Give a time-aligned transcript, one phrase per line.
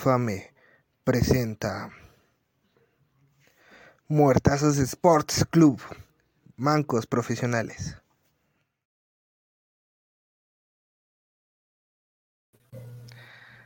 [0.00, 0.54] Infame
[1.04, 1.90] presenta
[4.08, 5.78] Muertazos Sports Club,
[6.56, 7.98] Mancos Profesionales.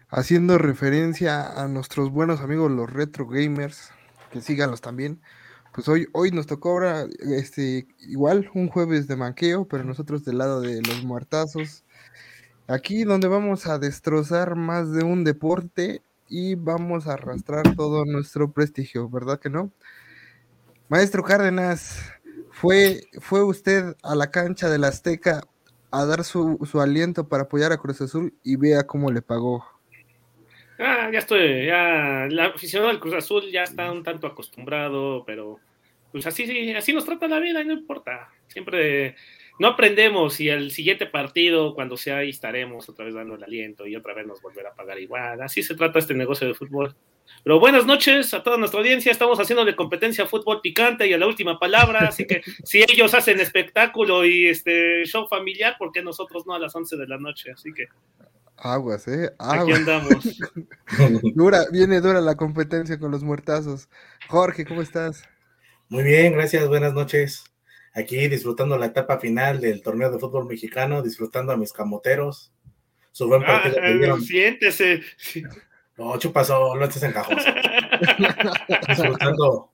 [0.09, 3.93] Haciendo referencia a nuestros buenos amigos los retro gamers,
[4.33, 5.23] que síganlos también.
[5.73, 10.39] Pues hoy, hoy nos tocó ahora, este, igual un jueves de manqueo, pero nosotros del
[10.39, 11.85] lado de los muertazos,
[12.67, 18.53] Aquí donde vamos a destrozar más de un deporte y vamos a arrastrar todo nuestro
[18.53, 19.71] prestigio, ¿verdad que no?
[20.89, 22.13] Maestro Cárdenas,
[22.51, 25.43] ¿fue, fue usted a la cancha del Azteca
[25.95, 29.65] a dar su, su aliento para apoyar a Cruz Azul y vea cómo le pagó.
[30.77, 35.61] Ah, ya estoy, ya, la aficionado del Cruz Azul ya está un tanto acostumbrado, pero
[36.11, 38.29] pues así, así nos trata la vida, no importa.
[38.49, 39.15] Siempre
[39.59, 43.87] no aprendemos y el siguiente partido, cuando sea ahí, estaremos otra vez dando el aliento
[43.87, 45.41] y otra vez nos volverá a pagar igual.
[45.43, 46.97] Así se trata este negocio de fútbol.
[47.43, 49.13] Pero buenas noches a toda nuestra audiencia.
[49.13, 52.01] Estamos haciendo de competencia fútbol picante y a la última palabra.
[52.09, 56.59] Así que si ellos hacen espectáculo y este show familiar, ¿por qué nosotros no a
[56.59, 57.53] las 11 de la noche?
[57.53, 57.87] Así que.
[58.57, 59.31] Aguas, ¿eh?
[59.39, 60.37] Aquí andamos.
[61.35, 63.89] dura, viene dura la competencia con los muertazos.
[64.29, 65.25] Jorge, ¿cómo estás?
[65.89, 66.67] Muy bien, gracias.
[66.67, 67.54] Buenas noches
[67.95, 72.53] aquí disfrutando la etapa final del torneo de fútbol mexicano, disfrutando a mis camoteros.
[73.13, 73.77] Su buen partido.
[73.81, 75.01] Ah, siéntese.
[75.97, 77.39] No, chupazo, no estés encajoso.
[78.89, 79.73] disfrutando,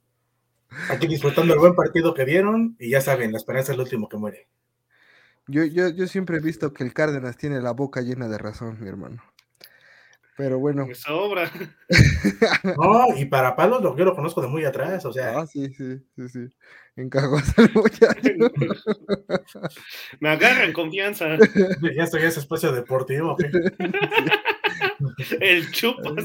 [0.90, 4.08] aquí disfrutando el buen partido que dieron y ya saben, la esperanza es el último
[4.08, 4.48] que muere.
[5.46, 8.78] Yo, yo, yo siempre he visto que el Cárdenas tiene la boca llena de razón,
[8.80, 9.22] mi hermano.
[10.40, 10.86] Pero bueno.
[10.86, 11.52] Me sobra.
[12.78, 15.38] no, y para palos yo lo conozco de muy atrás, o sea.
[15.38, 16.48] Ah, sí, sí, sí, sí.
[16.96, 18.30] Encajó el muchacho.
[20.18, 21.36] Me agarran confianza.
[21.94, 23.36] Ya estoy en ese espacio deportivo.
[25.40, 26.24] el chupas.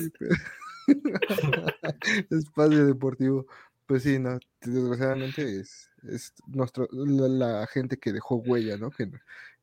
[2.30, 3.48] espacio deportivo.
[3.86, 8.92] Pues sí, no, desgraciadamente es, es nuestro, la, gente que dejó huella, ¿no?
[8.92, 9.12] Que,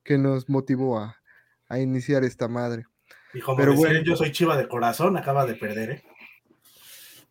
[0.04, 1.16] que nos motivó a,
[1.70, 2.84] a iniciar esta madre.
[3.34, 6.02] Y como pero bueno, yo soy chiva de corazón, acaba de perder, ¿eh?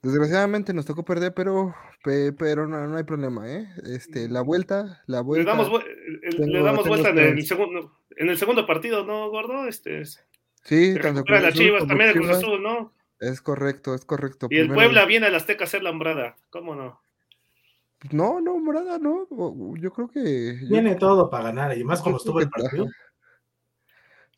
[0.01, 3.67] Desgraciadamente nos tocó perder, pero, pero no, no hay problema, ¿eh?
[3.85, 5.51] Este, la vuelta, la vuelta.
[5.51, 5.83] Le damos,
[6.39, 9.67] le damos vuelta en el, segundo, en el segundo partido, ¿no, Gordo?
[9.67, 10.03] Este,
[10.63, 12.93] sí, tanto con las Chivas, también el Cruz Azul, ¿no?
[13.19, 14.47] Es correcto, es correcto.
[14.49, 17.03] Y el Puebla viene al Azteca a hacer la hombrada, ¿cómo no?
[18.09, 19.27] No, no, hombrada, no.
[19.77, 20.57] Yo creo que.
[20.67, 22.87] Viene todo para ganar, y más como estuvo el partido.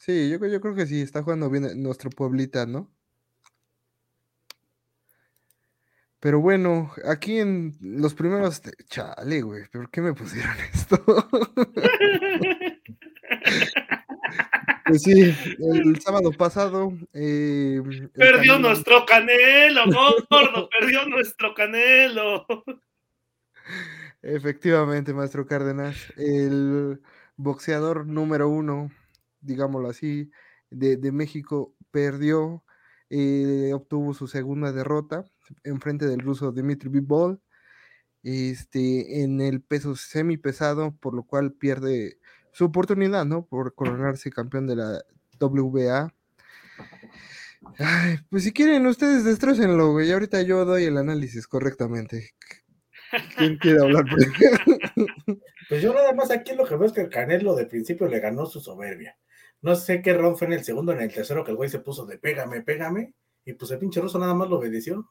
[0.05, 2.91] Sí, yo, yo creo que sí, está jugando bien nuestro Pueblita, ¿no?
[6.19, 8.61] Pero bueno, aquí en los primeros.
[8.89, 11.01] Chale, güey, ¿por qué me pusieron esto?
[14.85, 16.91] pues sí, el sábado pasado.
[17.13, 17.81] Eh,
[18.13, 22.45] perdió nuestro canelo, gordo, perdió nuestro canelo.
[24.21, 27.01] Efectivamente, maestro Cárdenas, el
[27.37, 28.91] boxeador número uno
[29.43, 30.31] digámoslo así,
[30.69, 32.63] de, México perdió,
[33.09, 35.23] eh, obtuvo su segunda derrota
[35.63, 37.41] en frente del ruso Dmitry Bivol
[38.23, 42.17] este, en el peso semi pesado, por lo cual pierde
[42.51, 43.45] su oportunidad, ¿no?
[43.45, 45.03] Por coronarse campeón de la
[45.39, 46.13] WBA.
[48.29, 50.11] pues si quieren, ustedes destrocenlo, güey.
[50.11, 52.31] Ahorita yo doy el análisis correctamente.
[53.37, 54.05] ¿Quién quiere hablar?
[55.69, 58.19] pues yo nada más aquí lo que veo es que el Canelo de principio le
[58.19, 59.17] ganó su soberbia.
[59.63, 61.79] No sé qué ron fue en el segundo, en el tercero, que el güey se
[61.79, 63.13] puso de pégame, pégame,
[63.45, 65.09] y pues el pinche ruso nada más lo obedeció.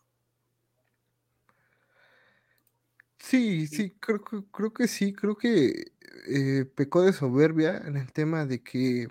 [3.18, 5.92] Sí, sí, creo, creo que sí, creo que
[6.28, 9.08] eh, pecó de soberbia en el tema de que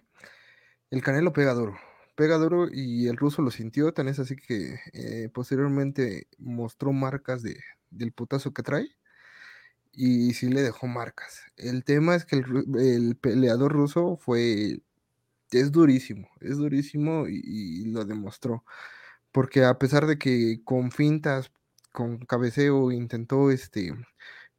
[0.91, 1.75] el Canelo pega duro,
[2.15, 7.41] pega duro y el ruso lo sintió, tan es así que eh, posteriormente mostró marcas
[7.41, 7.57] de,
[7.89, 8.95] del putazo que trae
[9.91, 11.41] y sí le dejó marcas.
[11.57, 12.45] El tema es que el,
[12.79, 14.81] el peleador ruso fue
[15.51, 18.63] es durísimo, es durísimo y, lo demostró.
[19.31, 21.51] Porque a pesar de que con fintas,
[21.93, 23.93] con cabeceo, intentó este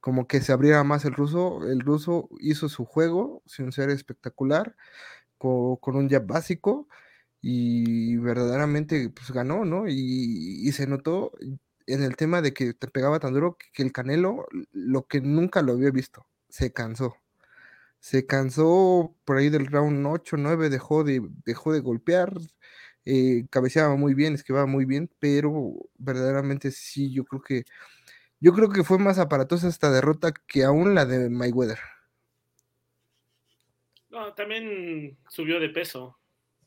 [0.01, 4.77] como que se abriera más el ruso, el ruso hizo su juego sin ser espectacular,
[5.39, 6.89] con, un jab básico
[7.41, 9.89] y verdaderamente pues ganó, ¿no?
[9.89, 11.33] Y, y, se notó
[11.87, 15.63] en el tema de que te pegaba tan duro que el Canelo, lo que nunca
[15.63, 17.17] lo había visto, se cansó
[18.03, 22.33] se cansó por ahí del round 8, 9, dejó de, dejó de golpear,
[23.05, 27.65] eh, cabeceaba muy bien, esquivaba muy bien, pero verdaderamente sí, yo creo que
[28.41, 31.79] yo creo que fue más aparatosa esta derrota que aún la de Mayweather.
[34.11, 36.19] No, también subió de peso,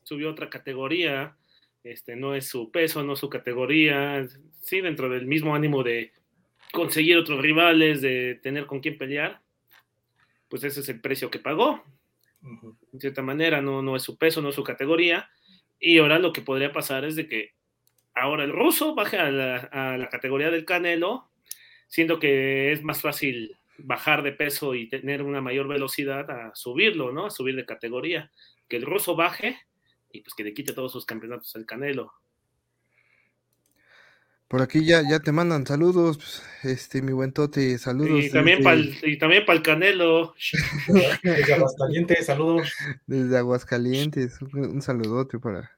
[0.04, 1.36] subió otra categoría.
[1.84, 4.26] este, no es su peso, no su categoría,
[4.62, 6.12] sí, dentro del mismo ánimo de
[6.72, 9.42] conseguir otros rivales, de tener con quién pelear,
[10.48, 11.84] pues ese es el precio que pagó.
[12.92, 15.28] En cierta manera, no, no es su peso, no es su categoría.
[15.78, 17.54] Y ahora lo que podría pasar es de que
[18.14, 21.30] ahora el ruso baje a la, a la categoría del Canelo,
[21.88, 27.12] siendo que es más fácil bajar de peso y tener una mayor velocidad a subirlo,
[27.12, 27.26] ¿no?
[27.26, 28.30] A subir de categoría.
[28.68, 29.58] Que el ruso baje
[30.12, 32.12] y pues que le quite todos sus campeonatos al Canelo.
[34.48, 38.24] Por aquí ya, ya te mandan saludos, este, mi buen Tote, saludos.
[38.24, 40.34] Y también para el, y también para el Canelo.
[41.24, 42.72] Desde Aguascalientes, saludos.
[43.06, 45.72] Desde Aguascalientes, un, un saludote para,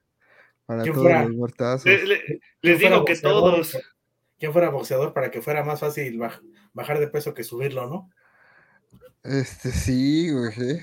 [0.67, 1.25] para todos fuera?
[1.25, 1.87] los muertazos.
[1.87, 3.79] Le, le, les digo que todos.
[4.39, 6.21] ¿Quién fuera boxeador para que fuera más fácil
[6.73, 8.11] bajar de peso que subirlo, no?
[9.25, 10.81] Este, sí, güey.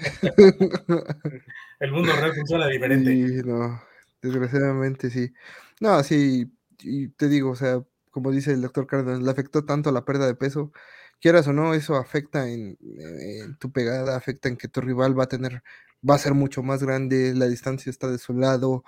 [1.80, 3.12] El mundo real funciona diferente.
[3.12, 3.82] Sí, no,
[4.22, 5.32] desgraciadamente sí.
[5.80, 6.52] No, sí,
[6.86, 10.28] y te digo, o sea, como dice el doctor Cárdenas, le afectó tanto la pérdida
[10.28, 10.72] de peso,
[11.20, 15.26] quieras o no, eso afecta en, en, tu pegada, afecta en que tu rival va
[15.26, 15.64] a tener,
[16.08, 18.84] va a ser mucho más grande, la distancia está de su lado,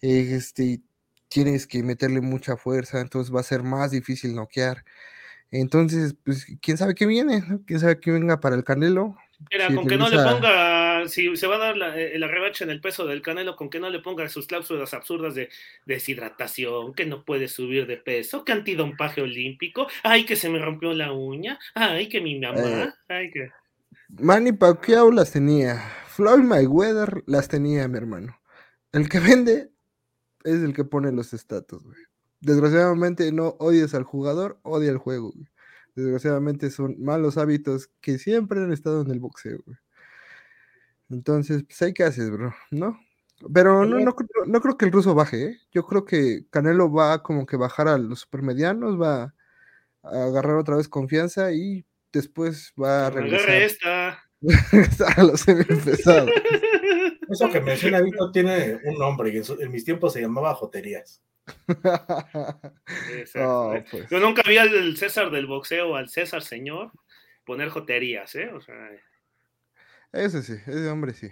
[0.00, 0.80] eh, este,
[1.28, 4.84] tienes que meterle mucha fuerza, entonces va a ser más difícil noquear.
[5.50, 9.16] Entonces, pues, quién sabe qué viene, quién sabe qué venga para el Canelo.
[9.50, 12.64] Mira, si con que no le ponga, si se va a dar la, la, revancha
[12.64, 15.48] en el peso del Canelo, con que no le ponga sus cláusulas absurdas de
[15.86, 20.92] deshidratación, que no puede subir de peso, que antidompaje olímpico, ay, que se me rompió
[20.92, 23.50] la uña, ay, que mi mamá, eh, ay, que.
[24.20, 25.76] Manny Pacquiao las tenía,
[26.06, 28.38] Floyd Mayweather las tenía, mi hermano.
[28.92, 29.70] El que vende
[30.44, 32.02] es el que pone los estatus, güey
[32.42, 35.32] desgraciadamente no odias al jugador, odia el juego.
[35.32, 35.48] Güey.
[35.94, 39.60] Desgraciadamente son malos hábitos que siempre han estado en el boxeo.
[39.64, 39.78] Güey.
[41.12, 42.98] Entonces, pues hay que hacer, bro, ¿no?
[43.52, 44.14] Pero no, no,
[44.46, 45.60] no, creo que el ruso baje, ¿eh?
[45.72, 49.34] Yo creo que Canelo va como que bajar a los supermedianos, va
[50.02, 53.50] a agarrar otra vez confianza y después va a regresar.
[54.42, 55.16] Esta.
[55.16, 56.30] a los semipesados.
[57.28, 60.54] Eso que menciona Víctor tiene un nombre y en, su, en mis tiempos se llamaba
[60.54, 61.22] Joterías.
[63.36, 64.08] oh, pues.
[64.10, 66.92] Yo nunca vi al César del boxeo, al César señor,
[67.44, 68.50] poner joterías, ¿eh?
[68.52, 68.74] O sea...
[70.12, 71.28] Ese sí, ese hombre sí.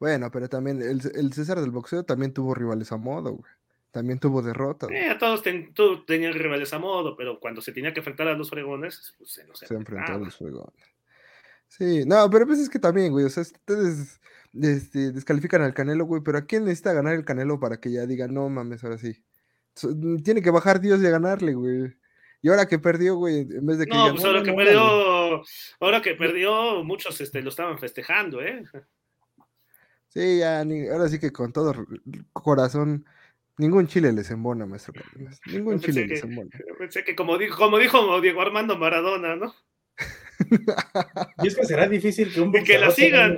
[0.00, 3.52] Bueno, pero también el, el César del boxeo también tuvo rivales a modo, güey.
[3.90, 4.90] También tuvo derrotas.
[4.92, 8.34] Eh, todos ten, tú, tenían rivales a modo, pero cuando se tenía que enfrentar a
[8.34, 10.84] los fregones, pues se los Se enfrentó a los fregones.
[11.68, 14.20] Sí, no, pero pues es que también, güey, o sea, ustedes
[14.54, 18.06] este, descalifican al Canelo, güey, pero ¿a quién necesita ganar el Canelo para que ya
[18.06, 19.22] diga, no mames, ahora sí?
[20.22, 21.94] Tiene que bajar Dios y a ganarle, güey.
[22.40, 23.96] Y ahora que perdió, güey, en vez de que.
[23.96, 24.80] No, pues ahora no, que no, perdió,
[25.80, 28.62] ahora que perdió, muchos este, lo estaban festejando, ¿eh?
[30.08, 31.74] Sí, ya, ni, ahora sí que con todo
[32.32, 33.04] corazón,
[33.58, 35.40] ningún chile les embona, maestro Cárdenas.
[35.46, 36.50] Ningún chile que, les embona.
[36.78, 39.54] Pensé que como dijo, como dijo Diego Armando Maradona, ¿no?
[41.42, 42.66] y es que será difícil que un boxeador.
[42.66, 43.36] que la sigan,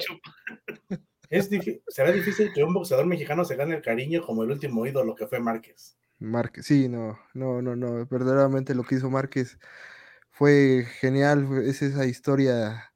[0.88, 1.02] gane...
[1.30, 1.48] es
[1.88, 5.26] será difícil que un boxeador mexicano se gane el cariño como el último ídolo que
[5.26, 5.96] fue Márquez.
[6.18, 9.58] Márquez, sí, no, no, no, no, verdaderamente lo que hizo Márquez
[10.40, 12.94] fue genial, es esa historia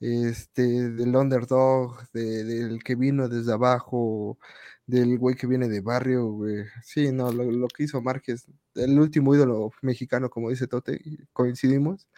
[0.00, 4.38] este, del underdog, de, del que vino desde abajo,
[4.86, 6.66] del güey que viene de barrio, güey.
[6.84, 11.00] Sí, no, lo, que hizo Márquez, el último ídolo mexicano, como dice Tote,
[11.32, 12.08] coincidimos.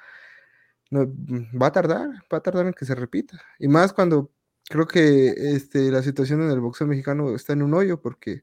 [0.90, 3.40] No, mm, va a tardar, va a tardar en que se repita.
[3.60, 4.32] Y más cuando
[4.68, 8.42] creo que este, la situación en el boxeo mexicano está en un hoyo, porque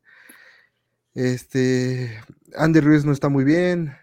[1.14, 2.22] este,
[2.56, 3.94] Andy Ruiz no está muy bien.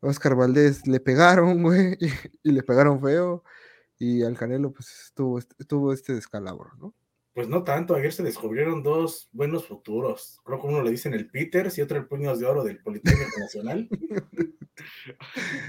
[0.00, 2.08] Oscar Valdés le pegaron, güey, y,
[2.42, 3.44] y, le pegaron feo.
[3.98, 6.94] Y al Canelo, pues tuvo, tuvo este descalabro, ¿no?
[7.38, 10.40] Pues no tanto, ayer se descubrieron dos buenos futuros.
[10.44, 13.38] Creo que uno le dicen el Peters y otro el Puños de Oro del Politécnico
[13.38, 13.88] Nacional.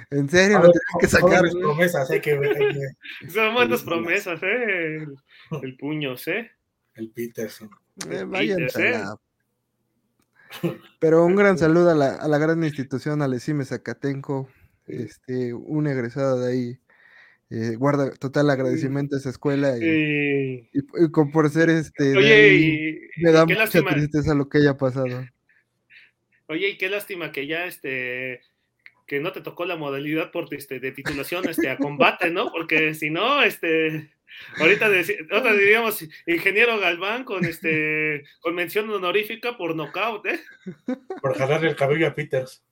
[0.09, 1.47] en serio, lo tienen que sacar.
[1.47, 3.29] Son promesas, hay que, hay que...
[3.29, 4.95] Son buenas promesas, ¿eh?
[4.95, 5.15] El,
[5.61, 6.49] el Puños, ¿eh?
[6.95, 7.61] El Peters.
[7.61, 7.67] Eh,
[8.09, 9.03] ¿eh?
[10.99, 14.49] Pero un gran saludo a la, a la gran institución Alecime Zacatenco,
[14.87, 16.79] este, un egresado de ahí.
[17.51, 22.33] Eh, guarda total agradecimiento a esa escuela y, y, y, y por ser este Oye,
[22.33, 23.91] ahí, me da mucha lástima.
[23.91, 25.25] tristeza lo que haya pasado.
[26.47, 28.41] Oye, y qué lástima que ya este
[29.07, 32.51] que no te tocó la modalidad por este de titulación este a combate, ¿no?
[32.51, 34.11] Porque si no, este
[34.59, 40.39] Ahorita, ahorita diríamos ingeniero Galván con este con mención honorífica por nocaut, ¿eh?
[41.21, 42.63] Por jalarle el cabello a Peters.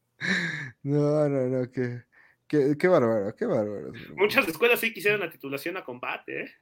[0.83, 2.03] No, no, no, que,
[2.47, 3.91] qué, qué bárbaro, qué bárbaro.
[4.15, 6.55] Muchas escuelas sí quisieron la titulación a combate, ¿eh?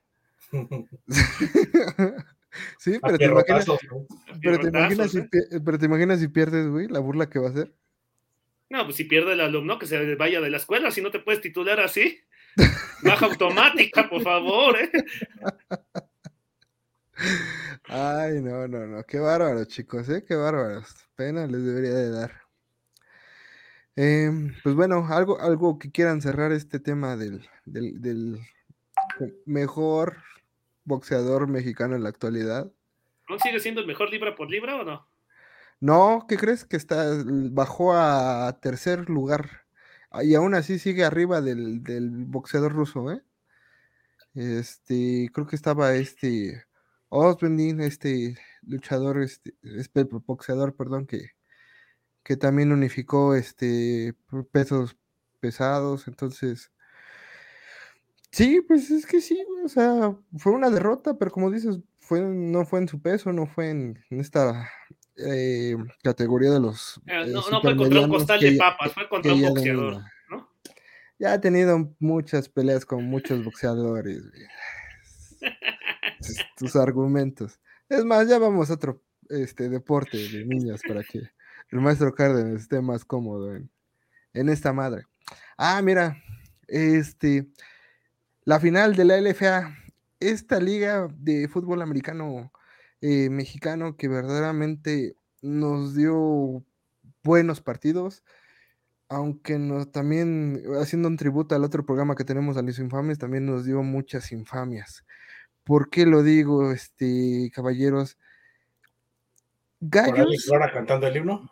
[2.77, 3.65] sí, pero te imaginas,
[4.41, 5.29] pero, te imaginas si, ¿eh?
[5.63, 7.73] pero te imaginas si pierdes, güey, la burla que va a ser.
[8.69, 11.19] No, pues si pierde el alumno, que se vaya de la escuela, si no te
[11.19, 12.19] puedes titular así.
[13.03, 14.91] Baja automática, por favor, ¿eh?
[17.87, 20.23] Ay, no, no, no, qué bárbaro, chicos, ¿eh?
[20.27, 21.07] Qué bárbaros.
[21.15, 22.45] Pena les debería de dar.
[23.95, 28.39] Em, pues bueno, algo, algo que quieran cerrar este tema del, del,
[29.45, 30.17] mejor
[30.83, 32.71] boxeador mexicano en la actualidad.
[33.29, 35.07] ¿No sigue siendo el mejor libra por libra o no?
[35.79, 36.65] No, ¿qué crees?
[36.65, 39.64] Que está, bajó a tercer lugar.
[40.23, 43.21] Y aún así sigue arriba del, del boxeador ruso, ¿eh?
[44.35, 46.65] Este, creo que estaba este
[47.09, 49.53] Osbendin, este luchador, este,
[50.25, 51.31] boxeador, perdón, que,
[52.23, 54.13] que también unificó este
[54.51, 54.97] pesos
[55.39, 56.71] pesados, entonces
[58.31, 62.65] sí, pues es que sí, o sea, fue una derrota, pero como dices, fue, no
[62.65, 64.69] fue en su peso, no fue en, esta
[65.17, 66.99] eh, categoría de los.
[67.05, 70.49] Eh, no, no fue contra un costal de papas, fue contra un boxeador, ¿no?
[71.17, 74.23] Ya ha tenido muchas peleas con muchos boxeadores.
[76.57, 77.59] tus, argumentos.
[77.87, 81.19] Es más, ya vamos a otro este, deporte de niños para que
[81.69, 83.69] el maestro Cárdenas esté más cómodo en,
[84.33, 85.05] en esta madre.
[85.57, 86.17] Ah, mira,
[86.67, 87.47] este,
[88.43, 89.75] la final de la LFA,
[90.19, 92.51] esta liga de fútbol americano
[93.07, 96.65] eh, mexicano que verdaderamente nos dio
[97.23, 98.23] buenos partidos,
[99.09, 103.45] aunque nos también, haciendo un tributo al otro programa que tenemos, a los infames, también
[103.45, 105.05] nos dio muchas infamias.
[105.63, 108.17] ¿Por qué lo digo, este, caballeros?
[109.81, 110.49] Gallos.
[110.73, 111.51] cantando el himno?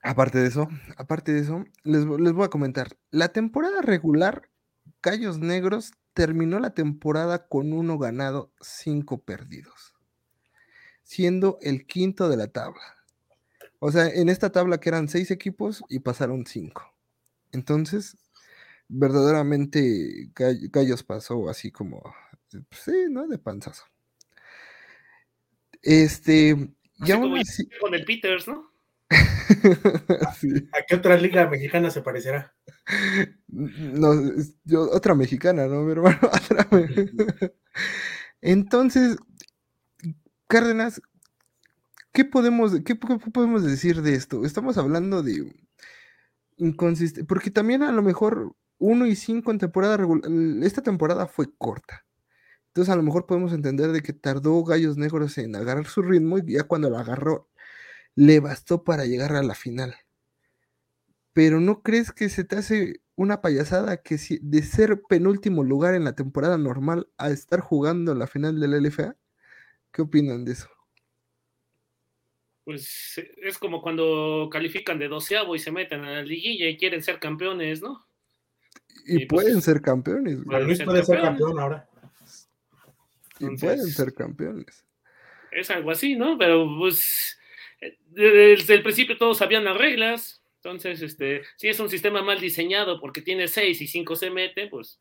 [0.00, 2.96] Aparte de eso, aparte de eso, les, les voy a comentar.
[3.10, 4.48] La temporada regular,
[5.02, 9.93] Gallos Negros terminó la temporada con uno ganado, cinco perdidos,
[11.04, 12.82] siendo el quinto de la tabla.
[13.78, 16.92] O sea, en esta tabla que eran seis equipos y pasaron cinco.
[17.52, 18.16] Entonces,
[18.88, 22.02] verdaderamente Gallos pasó así como
[22.50, 23.26] pues sí, ¿no?
[23.26, 23.84] De panzazo.
[25.82, 26.56] Este,
[26.98, 27.68] ya así...
[27.80, 28.70] Con el Peters, ¿no?
[29.10, 32.54] ¿A qué otra liga mexicana se parecerá?
[33.48, 34.14] No,
[34.64, 36.18] yo, otra mexicana, ¿no, mi hermano?
[38.40, 39.16] Entonces,
[40.54, 41.02] Cárdenas,
[42.12, 44.44] ¿qué podemos, qué, podemos decir de esto?
[44.44, 45.52] Estamos hablando de
[46.58, 50.30] inconsistente, porque también a lo mejor 1 y 5 en temporada regular,
[50.62, 52.06] esta temporada fue corta.
[52.68, 56.38] Entonces a lo mejor podemos entender de que tardó Gallos Negros en agarrar su ritmo
[56.38, 57.48] y ya cuando lo agarró
[58.14, 59.96] le bastó para llegar a la final.
[61.32, 65.96] Pero ¿no crees que se te hace una payasada que si, de ser penúltimo lugar
[65.96, 69.16] en la temporada normal a estar jugando la final de la LFA?
[69.94, 70.68] ¿Qué opinan de eso?
[72.64, 77.02] Pues es como cuando califican de doceavo y se meten a la liguilla y quieren
[77.02, 78.06] ser campeones, ¿no?
[79.06, 80.38] Y, pues, pueden ser campeones.
[80.38, 81.88] Luis puede ser campeón ahora
[83.38, 84.84] pueden ser campeones.
[85.50, 86.36] Es algo así, ¿no?
[86.38, 87.38] Pero pues
[88.10, 90.42] desde el principio todos sabían las reglas.
[90.56, 94.70] Entonces, este, si es un sistema mal diseñado porque tiene seis y cinco se meten,
[94.70, 94.98] pues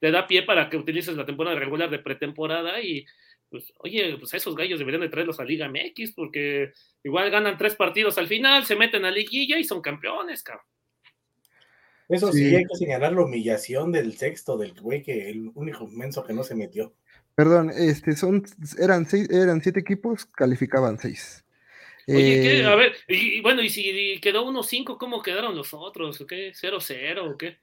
[0.00, 3.06] te da pie para que utilices la temporada regular de pretemporada y
[3.50, 6.72] pues, oye, pues esos gallos deberían de traerlos a Liga MX porque
[7.02, 10.64] igual ganan tres partidos al final, se meten a liguilla y son campeones, cabrón.
[12.08, 16.24] Eso sí, hay que señalar la humillación del sexto, del güey que el único menso
[16.24, 16.94] que no se metió.
[17.34, 18.44] Perdón, este son,
[18.78, 21.44] eran seis, eran siete equipos, calificaban seis.
[22.08, 22.64] Oye, ¿qué?
[22.64, 26.20] A eh, ver, y, bueno, y si quedó 1-5, ¿cómo quedaron los otros?
[26.20, 26.52] ¿O qué?
[26.52, 27.58] ¿0-0 o qué?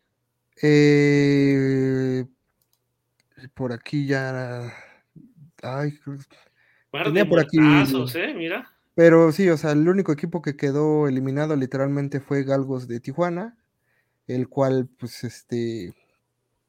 [0.61, 2.25] Eh,
[3.53, 4.73] por aquí ya.
[5.63, 5.97] Ay,
[6.91, 7.57] tenía por aquí.
[7.57, 8.33] ¿eh?
[8.35, 8.69] Mira.
[8.95, 13.57] Pero sí, o sea, el único equipo que quedó eliminado literalmente fue Galgos de Tijuana,
[14.27, 15.95] el cual, pues, este,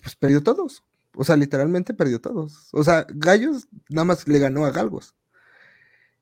[0.02, 0.84] pues perdió todos.
[1.16, 2.68] O sea, literalmente perdió todos.
[2.72, 5.14] O sea, Gallos nada más le ganó a Galgos.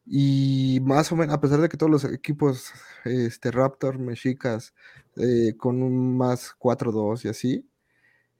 [0.04, 2.72] Y más o menos, a pesar de que todos los equipos,
[3.04, 4.74] este, Raptor, Mexicas,
[5.16, 7.68] eh, con un más 4-2 y así,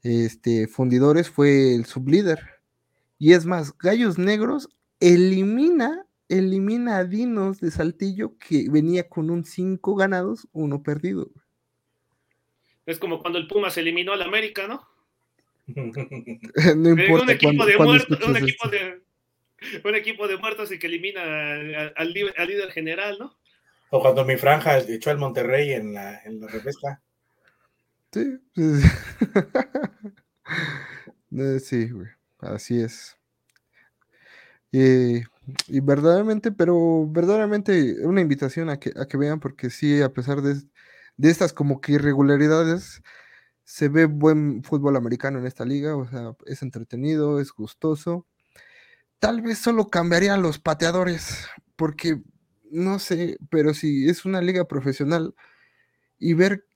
[0.03, 2.62] este, Fundidores fue el sublíder.
[3.23, 9.45] Y es más, Gallos Negros elimina, elimina a Dinos de Saltillo que venía con un
[9.45, 11.31] 5 ganados, uno perdido.
[12.85, 14.89] Es como cuando el Pumas eliminó al América, ¿no?
[16.77, 17.23] no importa.
[17.23, 19.03] Un equipo, de muertos, un, equipo de,
[19.85, 23.39] un equipo de muertos y que elimina al, líder general, ¿no?
[23.91, 27.01] O cuando mi franja echó al Monterrey en la, en la refresca.
[28.11, 28.41] Sí.
[31.61, 32.09] sí, güey.
[32.43, 33.17] Así es.
[34.73, 35.25] Eh,
[35.69, 40.43] y verdaderamente, pero verdaderamente una invitación a que, a que vean, porque sí, a pesar
[40.43, 40.55] de,
[41.17, 43.03] de estas como que irregularidades,
[43.65, 48.27] se ve buen fútbol americano en esta liga, o sea, es entretenido, es gustoso.
[49.19, 51.47] Tal vez solo cambiaría los pateadores,
[51.77, 52.21] porque
[52.71, 55.35] no sé, pero si es una liga profesional
[56.19, 56.67] y ver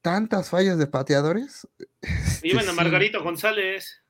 [0.00, 1.68] tantas fallas de pateadores.
[2.42, 4.01] Iban a Margarito González.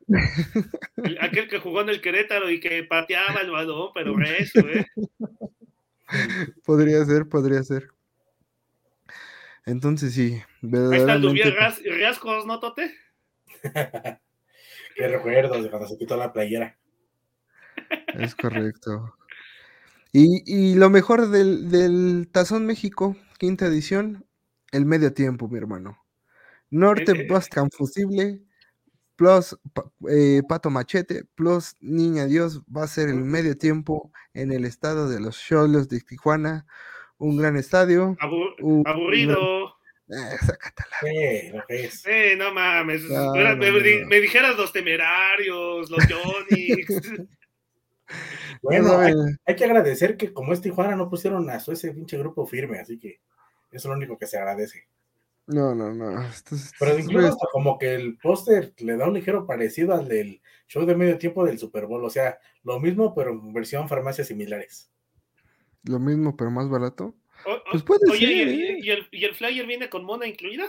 [1.21, 4.87] Aquel que jugó en el Querétaro y que pateaba el balón, pero eso, ¿eh?
[6.65, 7.89] Podría ser, podría ser.
[9.65, 11.23] Entonces sí, Ahí está el
[11.85, 12.95] Riascos, ¿no, Tote?
[14.97, 16.77] Qué recuerdos de cuando se quitó la playera.
[18.15, 19.17] Es correcto.
[20.13, 24.27] Y, y lo mejor del, del, Tazón México, quinta edición,
[24.71, 25.99] el medio tiempo, mi hermano.
[26.71, 28.43] Norte eh, Boscan Fusible,
[29.23, 29.57] plus
[30.11, 35.09] eh, Pato Machete, plus Niña Dios va a ser el medio tiempo en el estado
[35.09, 36.67] de los Cholos de Tijuana.
[37.19, 38.17] Un gran estadio.
[38.19, 39.77] Abur un, aburrido.
[40.09, 40.39] Eh,
[41.01, 42.05] sí, lo que es.
[42.07, 43.05] Eh, no mames.
[43.05, 46.85] No, me, no, me, me, dijeras los temerarios, los Johnny.
[48.63, 49.15] bueno, hay,
[49.47, 52.81] hay, que agradecer que como es Tijuana no pusieron a su ese pinche grupo firme,
[52.81, 53.21] así que
[53.71, 54.89] eso es lo único que se agradece.
[55.47, 56.23] No, no, no.
[56.23, 60.41] Esto Pero incluso hasta como que el póster le da un ligero parecido al del
[60.69, 62.05] show de medio tiempo del Super Bowl.
[62.05, 64.91] O sea, lo mismo, pero en versión farmacias similares.
[65.85, 67.17] Lo mismo, pero más barato.
[67.45, 68.79] O, pues puede oye, ser, ¿y, ¿eh?
[68.81, 70.67] y, el, ¿y, el, flyer viene con mona incluida?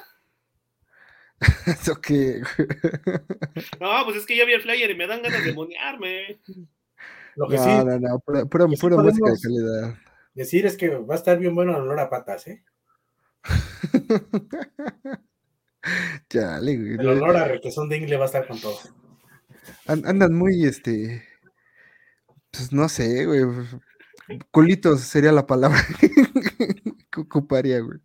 [1.68, 2.42] ¿Eso qué?
[3.80, 6.40] no, pues es que ya vi el flyer y me dan ganas de monearme.
[7.36, 9.96] Lo que no, sí, no, no, pura, pura, pura sí música de calidad.
[10.34, 12.64] Decir es que va a estar bien bueno el olor a patas, ¿eh?
[16.30, 16.94] Chale, güey.
[16.94, 18.78] El olor a requesón de ingle va a estar con todo.
[19.86, 21.24] Andan muy, este.
[22.52, 23.44] Pues no sé, güey.
[24.52, 25.80] Culitos sería la palabra
[27.12, 28.00] que ocuparía, güey.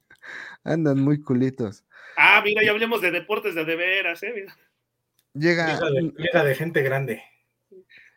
[0.65, 1.85] Andan muy culitos.
[2.17, 4.33] Ah, mira, ya hablemos de deportes de de veras, ¿eh?
[4.35, 4.57] Mira.
[5.35, 5.75] Llega.
[5.75, 7.23] Llega de, llega de gente grande.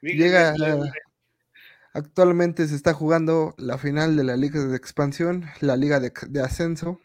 [0.02, 0.56] Llega.
[1.94, 6.42] Actualmente se está jugando la final de la Liga de Expansión, la Liga de, de
[6.42, 7.02] Ascenso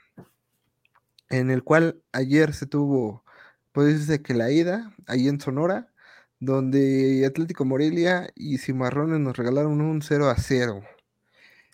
[1.30, 3.24] en el cual ayer se tuvo,
[3.72, 5.92] puede decirse que la ida, ahí en Sonora,
[6.38, 10.82] donde Atlético Morelia y Cimarrones nos regalaron un 0 a 0.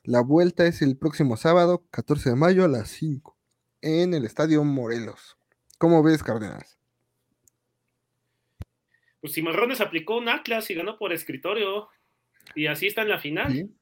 [0.05, 3.37] La vuelta es el próximo sábado, 14 de mayo a las 5,
[3.83, 5.37] en el Estadio Morelos.
[5.79, 6.79] ¿Cómo ves, Cárdenas?
[9.21, 11.89] Pues Cimarrones aplicó un Atlas y ganó por escritorio.
[12.57, 13.53] Y así está en la final.
[13.53, 13.75] Sí,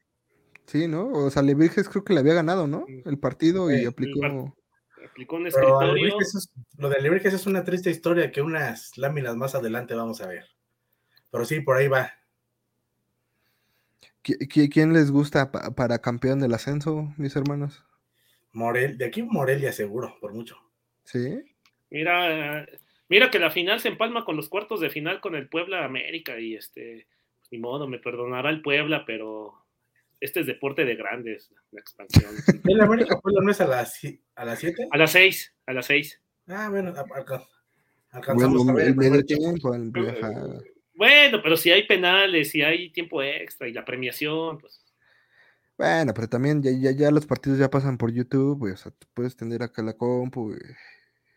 [0.66, 1.08] sí ¿no?
[1.08, 2.84] O sea, Levirges creo que le había ganado, ¿no?
[3.06, 4.54] El partido y aplicó
[5.04, 6.20] aplicó un escritorio.
[6.20, 10.26] Es, lo de Lebrijes es una triste historia que unas láminas más adelante vamos a
[10.26, 10.46] ver.
[11.30, 12.12] Pero sí, por ahí va.
[14.22, 17.84] ¿Quién les gusta para campeón del ascenso, mis hermanos?
[18.52, 20.58] Morel, de aquí Morelia seguro, por mucho.
[21.04, 21.42] Sí.
[21.88, 22.66] Mira,
[23.08, 26.38] mira que la final se empalma con los cuartos de final con el Puebla América
[26.38, 27.06] y este,
[27.50, 29.54] ni modo, me perdonará el Puebla, pero
[30.20, 32.30] este es deporte de grandes, la expansión.
[32.64, 34.22] ¿El América Puebla no es a las 7?
[34.34, 34.88] ¿A las 7?
[34.90, 36.22] A las 6, a las 6.
[36.48, 37.46] Ah, bueno, acá.
[38.12, 39.74] Alcanzamos bueno, a ver el medio tiempo.
[39.74, 39.92] El
[41.00, 44.84] bueno, pero si hay penales, si hay tiempo extra y la premiación, pues.
[45.78, 48.92] Bueno, pero también ya, ya, ya los partidos ya pasan por YouTube, güey, o sea,
[48.92, 50.54] tú puedes tener acá la compu,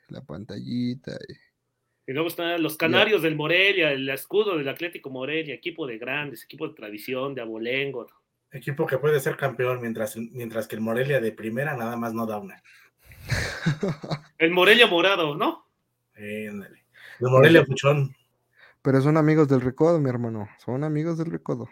[0.09, 1.17] la pantallita.
[1.29, 2.11] Y...
[2.11, 6.43] y luego están los canarios del Morelia, el escudo del Atlético Morelia, equipo de grandes,
[6.43, 8.07] equipo de tradición, de abolengo.
[8.53, 12.27] Equipo que puede ser campeón, mientras, mientras que el Morelia de primera nada más no
[12.27, 12.61] da una.
[14.37, 15.67] el Morelia morado, ¿no?
[16.15, 18.15] Eh, el Morelia puchón.
[18.83, 20.49] Pero son amigos del recodo, mi hermano.
[20.63, 21.67] Son amigos del recodo.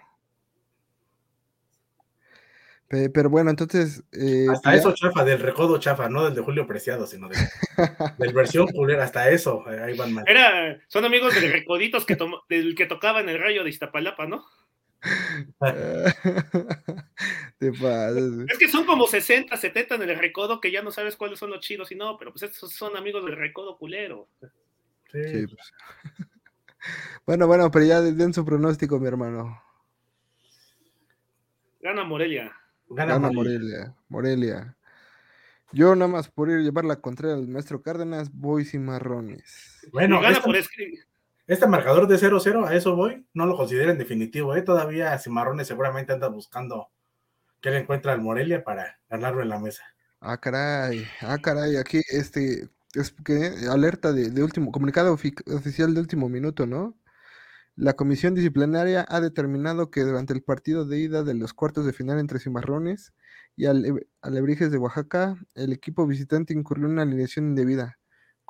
[2.87, 4.03] Pero bueno, entonces.
[4.11, 7.37] Eh, hasta eso chafa, del recodo chafa, no del de Julio Preciado, sino de,
[8.17, 10.25] del versión culera, hasta eso, ahí van mal.
[10.27, 12.17] Era, son amigos de recoditos que,
[12.49, 14.43] del que tocaba en el rayo de Iztapalapa, ¿no?
[17.57, 21.15] Te pasas, es que son como 60, 70 en el recodo que ya no sabes
[21.15, 24.29] cuáles son los chidos y no, pero pues estos son amigos del recodo culero.
[25.11, 25.23] Sí.
[25.23, 25.73] sí pues.
[27.25, 29.61] bueno, bueno, pero ya den su pronóstico, mi hermano.
[31.79, 32.55] Gana Morelia.
[32.87, 33.95] Gana, Gana Morelia.
[34.07, 34.77] Morelia.
[35.71, 39.79] Yo nada más por ir a llevar la contraria al maestro Cárdenas, voy sin marrones.
[39.91, 40.43] Bueno, gana esta...
[40.45, 41.10] por escribir
[41.53, 44.61] este marcador de 0-0, a eso voy, no lo considero en definitivo, ¿eh?
[44.61, 46.91] Todavía Cimarrones seguramente anda buscando
[47.59, 49.83] que le encuentra al Morelia para ganarlo en la mesa.
[50.21, 55.99] Ah, caray, ah, caray, aquí este, es que alerta de, último, comunicado ofi oficial de
[55.99, 56.97] último minuto, ¿no?
[57.75, 61.91] La comisión disciplinaria ha determinado que durante el partido de ida de los cuartos de
[61.91, 63.11] final entre Cimarrones
[63.57, 63.65] y
[64.21, 67.97] Alebrijes de Oaxaca, el equipo visitante incurrió en una alineación indebida.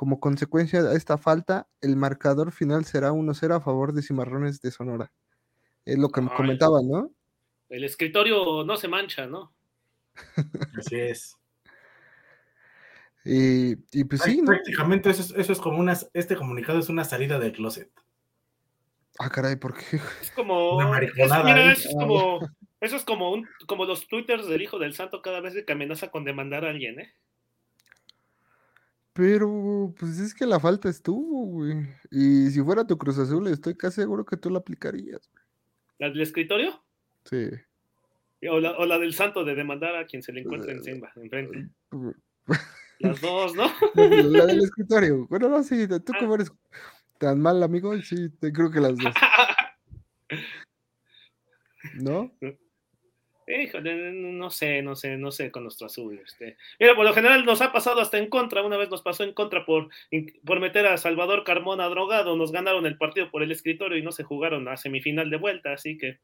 [0.01, 4.71] Como consecuencia de esta falta, el marcador final será 1-0 a favor de Cimarrones de
[4.71, 5.11] Sonora.
[5.85, 7.11] Es lo que me comentaba, ¿no?
[7.69, 9.53] El escritorio no se mancha, ¿no?
[10.75, 11.37] Así es.
[13.23, 14.47] Y, pues sí, ¿no?
[14.47, 17.91] Prácticamente eso es, como una, este comunicado es una salida del closet.
[19.19, 19.97] Ah, caray, ¿por qué?
[20.19, 20.77] Es como.
[20.77, 21.73] Una mariconada.
[21.73, 22.39] eso es como,
[22.79, 26.09] eso es como, un, como los twitters del hijo del santo cada vez que amenaza
[26.09, 27.13] con demandar a alguien, ¿eh?
[29.13, 31.85] Pero, pues es que la falta estuvo, güey.
[32.11, 35.43] Y si fuera tu Cruz Azul, estoy casi seguro que tú la aplicarías, güey.
[35.99, 36.81] ¿La del escritorio?
[37.25, 37.49] Sí.
[38.49, 41.69] O la, o la del santo de demandar a quien se le encuentre encima, enfrente.
[42.99, 43.71] Las dos, ¿no?
[43.95, 45.27] La del escritorio.
[45.27, 46.51] Bueno, no, sí, tú como eres
[47.17, 49.13] tan mal amigo, sí, te creo que las dos.
[51.95, 52.31] ¿No?
[53.59, 56.19] Híjole, no sé, no sé, no sé con nuestro azul.
[56.23, 56.57] Este.
[56.79, 58.63] Mira, por lo general nos ha pasado hasta en contra.
[58.63, 59.89] Una vez nos pasó en contra por,
[60.45, 62.35] por meter a Salvador Carmona drogado.
[62.35, 65.73] Nos ganaron el partido por el escritorio y no se jugaron a semifinal de vuelta,
[65.73, 66.19] así que.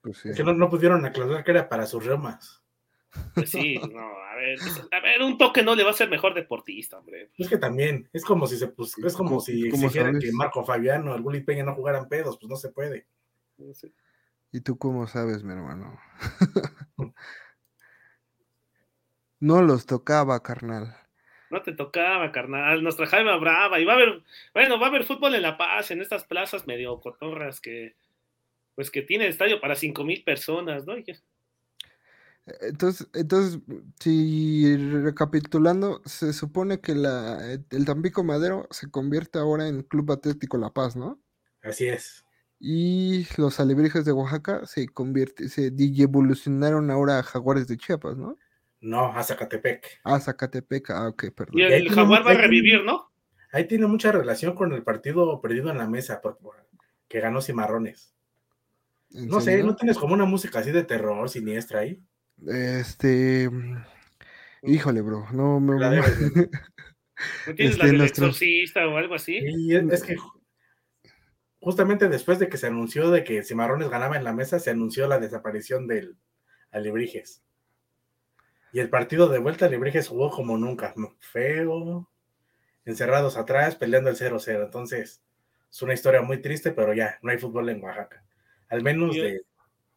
[0.00, 2.62] Pues Es que no, pudieron aclarar que era para sus reumas.
[3.34, 6.08] Pues sí, no, a ver, pues, a ver, un toque no le va a ser
[6.08, 7.28] mejor deportista, hombre.
[7.36, 11.12] Es que también, es como si se pues, es como si exigieran que Marco Fabiano
[11.12, 13.06] o el Bully Peña no jugaran pedos, pues no se puede.
[14.52, 15.98] ¿Y tú cómo sabes, mi hermano?
[19.40, 20.94] no los tocaba, carnal.
[21.50, 22.82] No te tocaba, carnal.
[22.82, 23.80] Nuestra Jaime Brava.
[23.80, 26.66] Y va a haber, bueno, va a haber fútbol en La Paz, en estas plazas
[26.66, 27.96] medio cotorras que,
[28.74, 30.96] pues que tiene estadio para cinco mil personas, ¿no?
[32.60, 33.60] Entonces, entonces,
[34.00, 40.58] si recapitulando, se supone que la, el Tampico Madero se convierte ahora en Club Atlético
[40.58, 41.22] La Paz, ¿no?
[41.62, 42.24] Así es.
[42.64, 48.38] Y los alebrijes de Oaxaca se convierte, se evolucionaron ahora a Jaguares de Chiapas, ¿no?
[48.80, 50.00] No, a Zacatepec.
[50.04, 51.58] A Zacatepec, ah, ok, perdón.
[51.58, 53.10] Y el Jaguar va a revivir, ¿no?
[53.50, 56.22] Ahí tiene mucha relación con el partido perdido en la mesa,
[57.08, 58.14] que ganó Cimarrones.
[59.10, 62.00] No sé, ¿no tienes como una música así de terror siniestra ahí?
[62.46, 63.50] Este.
[64.62, 65.26] Híjole, bro.
[65.32, 65.74] No me.
[67.46, 69.40] ¿No tienes la este, del exorcista o algo así?
[69.40, 70.16] Sí, es que
[71.62, 75.06] justamente después de que se anunció de que Cimarrones ganaba en la mesa, se anunció
[75.06, 76.16] la desaparición del
[76.72, 77.44] Alebrijes.
[78.72, 82.10] Y el partido de vuelta, Alebrijes jugó como nunca, feo,
[82.84, 84.64] encerrados atrás, peleando el 0-0.
[84.64, 85.22] Entonces,
[85.70, 88.24] es una historia muy triste, pero ya, no hay fútbol en Oaxaca.
[88.68, 89.42] Al menos de,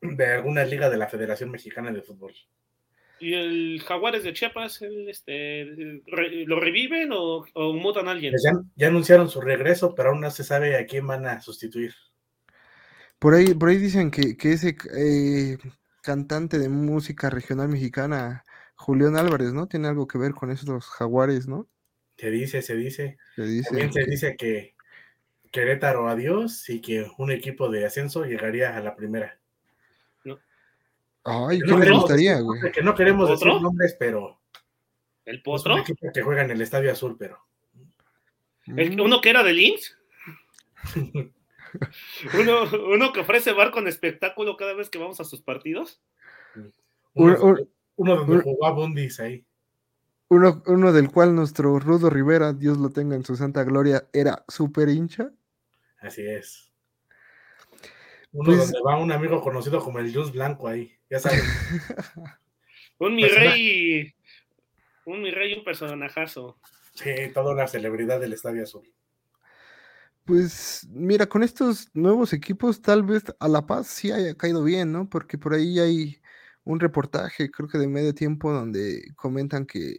[0.02, 2.34] de alguna liga de la Federación Mexicana de Fútbol.
[3.20, 5.66] ¿Y el Jaguares de Chiapas este,
[6.46, 8.34] lo reviven o, mutan a alguien?
[8.34, 8.44] Pues
[8.76, 11.94] ya, anunciaron su regreso, pero aún no se sabe a quién van a sustituir.
[13.20, 15.58] Por ahí, por ahí dicen que, ese eh,
[16.02, 18.44] cantante de música regional mexicana,
[18.76, 19.68] Julián Álvarez, ¿no?
[19.68, 21.68] Tiene algo que ver con esos jaguares, ¿no?
[22.18, 23.18] Se dice, se dice.
[23.36, 24.76] Se dice También se dice que
[25.52, 29.40] Querétaro adiós y que un equipo de ascenso llegaría a la primera.
[31.26, 32.72] Ay, ¿qué me gustaría, güey?
[32.72, 34.40] Que no queremos decir nombres, pero.
[35.26, 35.76] ¿El Potro?
[36.14, 37.40] que juega en el Estadio Azul, pero.
[38.68, 39.98] ¿El, ¿Uno que era de Linz?
[42.40, 46.02] ¿Uno, ¿Uno, que ofrece bar con espectáculo cada vez que vamos a sus partidos?
[47.14, 47.58] Uno,
[47.98, 49.46] donde jugó a Bundis ahí.
[50.28, 54.44] Uno, uno del cual nuestro Rudo Rivera, Dios lo tenga en su santa gloria, era
[54.48, 55.32] súper hincha.
[56.00, 56.72] Así es.
[58.32, 61.44] Uno pues donde va un amigo conocido como el Jus Blanco ahí, ya sabes.
[63.00, 64.14] un mi rey,
[65.06, 66.58] un mi rey, un personajazo.
[66.94, 68.92] Sí, toda una celebridad del Estadio Azul.
[70.24, 74.92] Pues mira, con estos nuevos equipos tal vez a La Paz sí haya caído bien,
[74.92, 75.08] ¿no?
[75.10, 76.22] Porque por ahí hay
[76.64, 79.98] un reportaje, creo que de medio tiempo, donde comentan que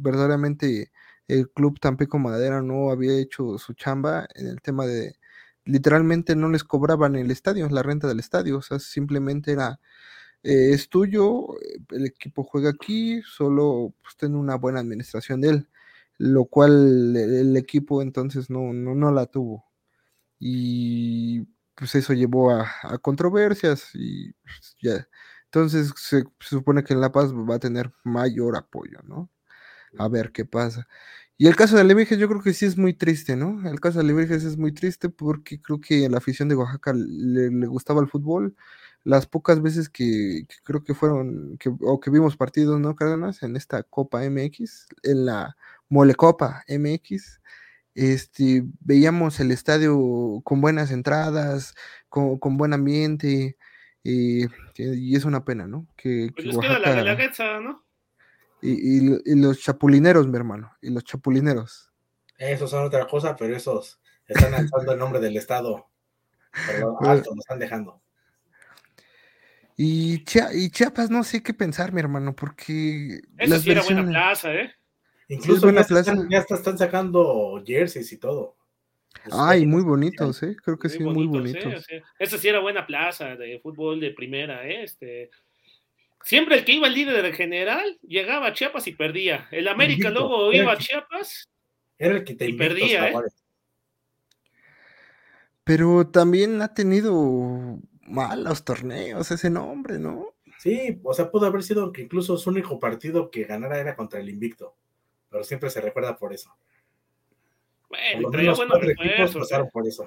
[0.00, 0.92] verdaderamente
[1.28, 5.16] el club Tampico Madera no había hecho su chamba en el tema de
[5.64, 9.80] literalmente no les cobraban el estadio, la renta del estadio, o sea, simplemente era,
[10.44, 11.48] eh, es tuyo,
[11.90, 15.68] el equipo juega aquí, solo pues, una buena administración de él,
[16.18, 19.64] lo cual el, equipo entonces no, no, no, la tuvo.
[20.38, 22.68] Y pues eso llevó a,
[23.02, 25.08] controversias y pues, ya.
[25.46, 29.30] Entonces se, supone que en La Paz va a tener mayor apoyo, ¿no?
[29.98, 30.88] A ver qué pasa.
[31.36, 33.68] Y el caso de Alebrijes yo creo que sí es muy triste, ¿no?
[33.68, 36.92] El caso de Alebrijes es muy triste porque creo que a la afición de Oaxaca
[36.94, 38.56] le, gustaba el fútbol.
[39.04, 43.42] Las pocas veces que, creo que fueron, que, o que vimos partidos, ¿no, Cárdenas?
[43.42, 45.56] En esta Copa MX, en la
[45.88, 47.40] Molecopa MX,
[47.94, 51.74] este, veíamos el estadio con buenas entradas,
[52.08, 53.56] con, buen ambiente,
[54.04, 55.86] eh, y es una pena, ¿no?
[55.96, 57.84] Que, pues les queda la ¿no?
[58.62, 61.90] Y, y, los chapulineros, mi hermano, y los chapulineros.
[62.38, 65.86] Esos son otra cosa, pero esos están alzando el nombre del Estado.
[66.66, 68.00] Pero pues alto, nos están dejando.
[69.76, 70.22] Y,
[70.54, 73.20] y Chiapas, no sé qué pensar, mi hermano, porque.
[73.38, 74.72] Eso sí era buena plaza, ¿eh?
[75.28, 78.56] Incluso ya, Están, ya están sacando jerseys y todo.
[79.32, 80.54] Ay, muy bonitos, ¿eh?
[80.62, 81.86] Creo que sí, muy bonitos.
[81.90, 82.02] ¿eh?
[82.18, 84.84] Esa sí era buena plaza de fútbol de primera, ¿eh?
[84.84, 85.30] Este,
[86.22, 89.48] siempre el que iba el líder del general llegaba a Chiapas y perdía.
[89.50, 91.48] El América luego iba a Chiapas
[91.96, 93.14] era el que te y perdía, ¿eh?
[95.62, 100.34] Pero también ha tenido malos torneos ese nombre, ¿no?
[100.58, 104.20] Sí, o sea, pudo haber sido que incluso su único partido que ganara era contra
[104.20, 104.74] el Invicto,
[105.28, 106.54] pero siempre se recuerda por eso.
[107.88, 109.52] Bueno, traía buenos refuerzos.
[109.52, 109.70] ¿eh?
[109.72, 110.06] por eso.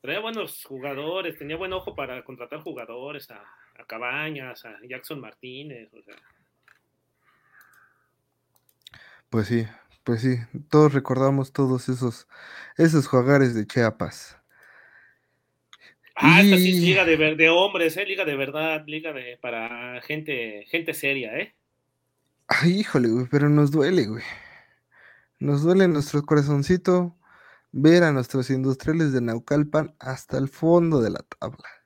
[0.00, 3.42] Traía buenos jugadores, tenía buen ojo para contratar jugadores a,
[3.86, 6.16] Cabañas, a Jackson Martínez, o sea.
[9.30, 9.66] Pues sí,
[10.04, 10.36] pues sí,
[10.68, 12.28] todos recordamos todos esos,
[12.76, 14.39] esos jugadores de Chiapas.
[16.22, 18.04] Ah, esta sí es liga de, de hombres, ¿eh?
[18.04, 21.54] Liga de verdad, liga de, para gente, gente seria, ¿eh?
[22.46, 24.24] Ay, híjole, güey, pero nos duele, güey.
[25.38, 27.16] Nos duele nuestro corazoncito
[27.72, 31.79] ver a nuestros industriales de Naucalpan hasta el fondo de la tabla.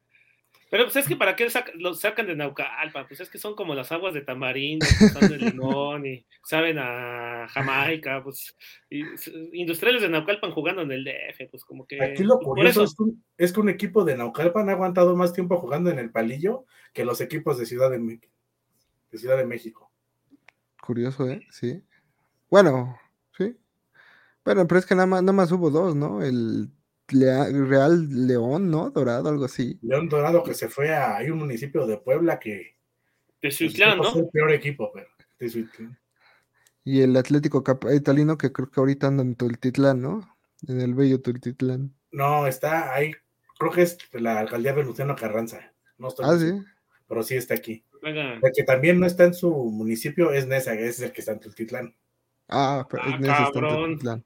[0.75, 3.77] Pero pues es que para qué los sacan de Naucalpan, pues es que son como
[3.77, 8.57] las aguas de tamarindo, son de limón y saben a Jamaica, pues
[9.53, 12.83] industriales de Naucalpan jugando en el DF, pues como que Aquí lo curioso
[13.39, 17.05] es, que un, equipo de Naucalpan ha aguantado más tiempo jugando en el palillo que
[17.05, 18.19] los equipos de Ciudad de,
[19.13, 19.93] de Ciudad de México.
[20.83, 21.47] Curioso, ¿eh?
[21.53, 21.85] Sí.
[22.51, 22.99] Bueno,
[23.39, 23.57] sí.
[24.45, 26.21] Bueno, pero es que nada más, nada más hubo dos, ¿no?
[26.21, 26.69] El
[27.09, 28.91] Real León, ¿no?
[28.91, 29.79] Dorado, algo así.
[29.83, 32.77] León Dorado que se fue a hay un municipio de Puebla que
[33.43, 34.15] de Suitlán, ¿no?
[34.15, 35.09] el peor equipo, pero
[36.85, 37.63] Y el Atlético
[37.93, 40.37] Italino que creo que ahorita anda en Tultitlán, ¿no?
[40.67, 41.95] En el bello Tultitlán.
[42.11, 43.13] No, está ahí,
[43.59, 45.73] creo que es la alcaldía Venustiano Carranza.
[45.99, 46.67] No estoy ah, sí.
[47.07, 47.85] Pero sí está aquí.
[48.03, 51.41] El que también no está en su municipio es Nesa, es el que está en
[51.41, 51.95] Tultitlán.
[52.49, 54.25] Ah, pero ah, Nesa está en Tultitlán.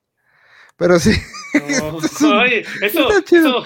[0.79, 1.11] Pero sí.
[2.25, 3.65] oye, eso, eso,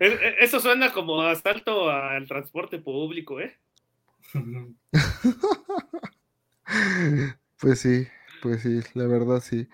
[0.00, 3.56] e, eso, suena como asalto al transporte público, ¿eh?
[7.58, 8.06] pues sí,
[8.42, 9.68] pues sí, la verdad sí.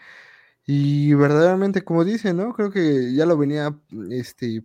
[0.66, 2.52] Y verdaderamente, como dice, ¿no?
[2.52, 3.74] Creo que ya lo venía
[4.10, 4.62] este,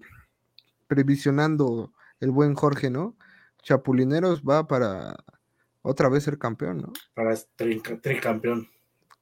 [0.88, 3.16] previsionando el buen Jorge, ¿no?
[3.62, 5.16] Chapulineros va para
[5.82, 6.92] otra vez ser campeón, ¿no?
[7.13, 8.68] Para tricampeón.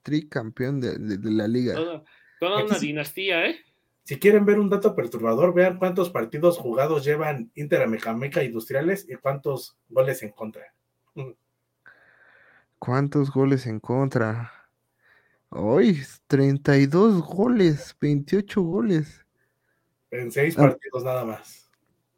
[0.02, 1.76] Tricampeón de, de, la liga.
[1.76, 2.04] Toda
[2.42, 3.60] una dinastía, ¿eh?
[4.04, 9.16] Si quieren ver un dato perturbador, vean cuántos partidos jugados llevan Inter Mecameca Industriales y
[9.16, 10.74] cuántos goles en contra.
[12.80, 14.52] ¿Cuántos goles en contra?
[15.50, 19.26] Hoy, 32 goles, 28 goles.
[20.10, 20.64] En seis ah.
[20.64, 21.70] partidos nada más.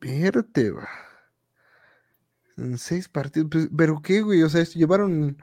[0.01, 0.89] va.
[2.57, 3.49] En seis partidos.
[3.51, 4.41] Pues, ¿Pero qué, güey?
[4.43, 5.37] O sea, llevaron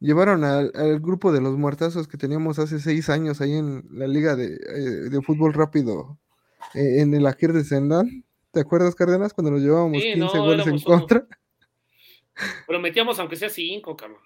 [0.00, 4.36] llevaron al, grupo de los muertazos que teníamos hace seis años ahí en la liga
[4.36, 6.18] de, eh, fútbol rápido
[6.74, 8.24] eh, en el Ajir de Zendán.
[8.52, 11.26] ¿Te acuerdas, Cárdenas, cuando nos llevábamos 15 goles en contra?
[12.66, 14.20] Prometíamos aunque sea cinco, cabrón.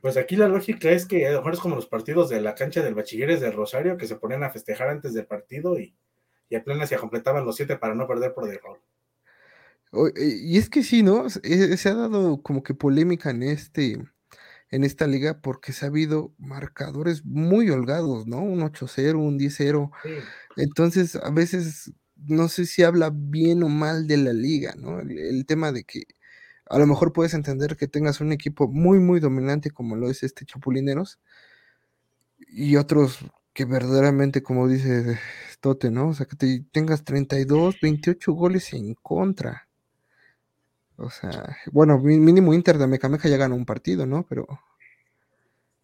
[0.00, 2.54] Pues aquí la lógica es que a lo mejor es como los partidos de la
[2.54, 5.94] cancha del Bachilleres de Rosario que se ponían a festejar antes del partido y,
[6.48, 8.80] y apenas se completaban los siete para no perder por default.
[10.16, 11.28] Y es que sí, ¿no?
[11.30, 13.98] Se ha dado como que polémica en este,
[14.70, 18.38] en esta liga porque se ha habido marcadores muy holgados, ¿no?
[18.40, 19.90] Un 8-0, un 10-0.
[20.56, 25.00] Entonces, a veces no sé si habla bien o mal de la liga, ¿no?
[25.00, 26.04] El, tema de que
[26.68, 30.22] a lo mejor puedes entender que tengas un equipo muy, muy dominante como lo es
[30.22, 31.20] este Chapulineros
[32.48, 33.18] y otros
[33.52, 35.18] que verdaderamente, como dice
[35.60, 36.08] Tote, ¿no?
[36.08, 39.65] O sea, que te tengas 32, 28 goles en contra.
[40.98, 44.24] O sea, bueno, mínimo Inter de Mecameja ya ganó un partido, ¿no?
[44.28, 44.46] Pero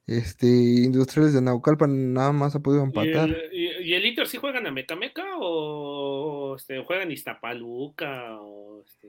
[0.07, 3.29] este Industriales de Naucalpan nada más ha podido empatar.
[3.53, 8.39] ¿Y el, Inter sí juegan a Mecameca o este, juegan Iztapaluca?
[8.41, 9.09] O este?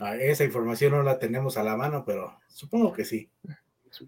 [0.00, 3.30] ah, esa información no la tenemos a la mano, pero supongo que sí.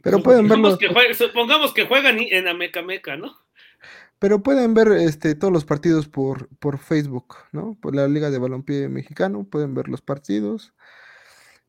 [0.03, 0.79] Pero pueden verlo.
[1.15, 3.41] supongamos que juegan en Amecameca, ¿no?
[4.23, 7.77] Pero pueden ver este, todos los partidos por, por Facebook, ¿no?
[7.83, 10.73] Por la Liga de Balompié Mexicano, pueden ver los partidos.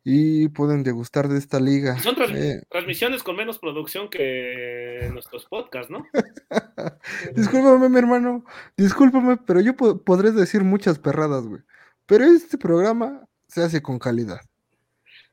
[0.05, 1.97] y pueden degustar de esta liga.
[1.99, 6.05] Son trans- Eh, transmisiones con menos producción que nuestros podcasts, ¿no?
[7.35, 8.43] discúlpame, mi hermano,
[8.77, 11.61] discúlpame, pero yo po- podré decir muchas perradas, güey.
[12.05, 14.41] Pero este programa se hace con calidad.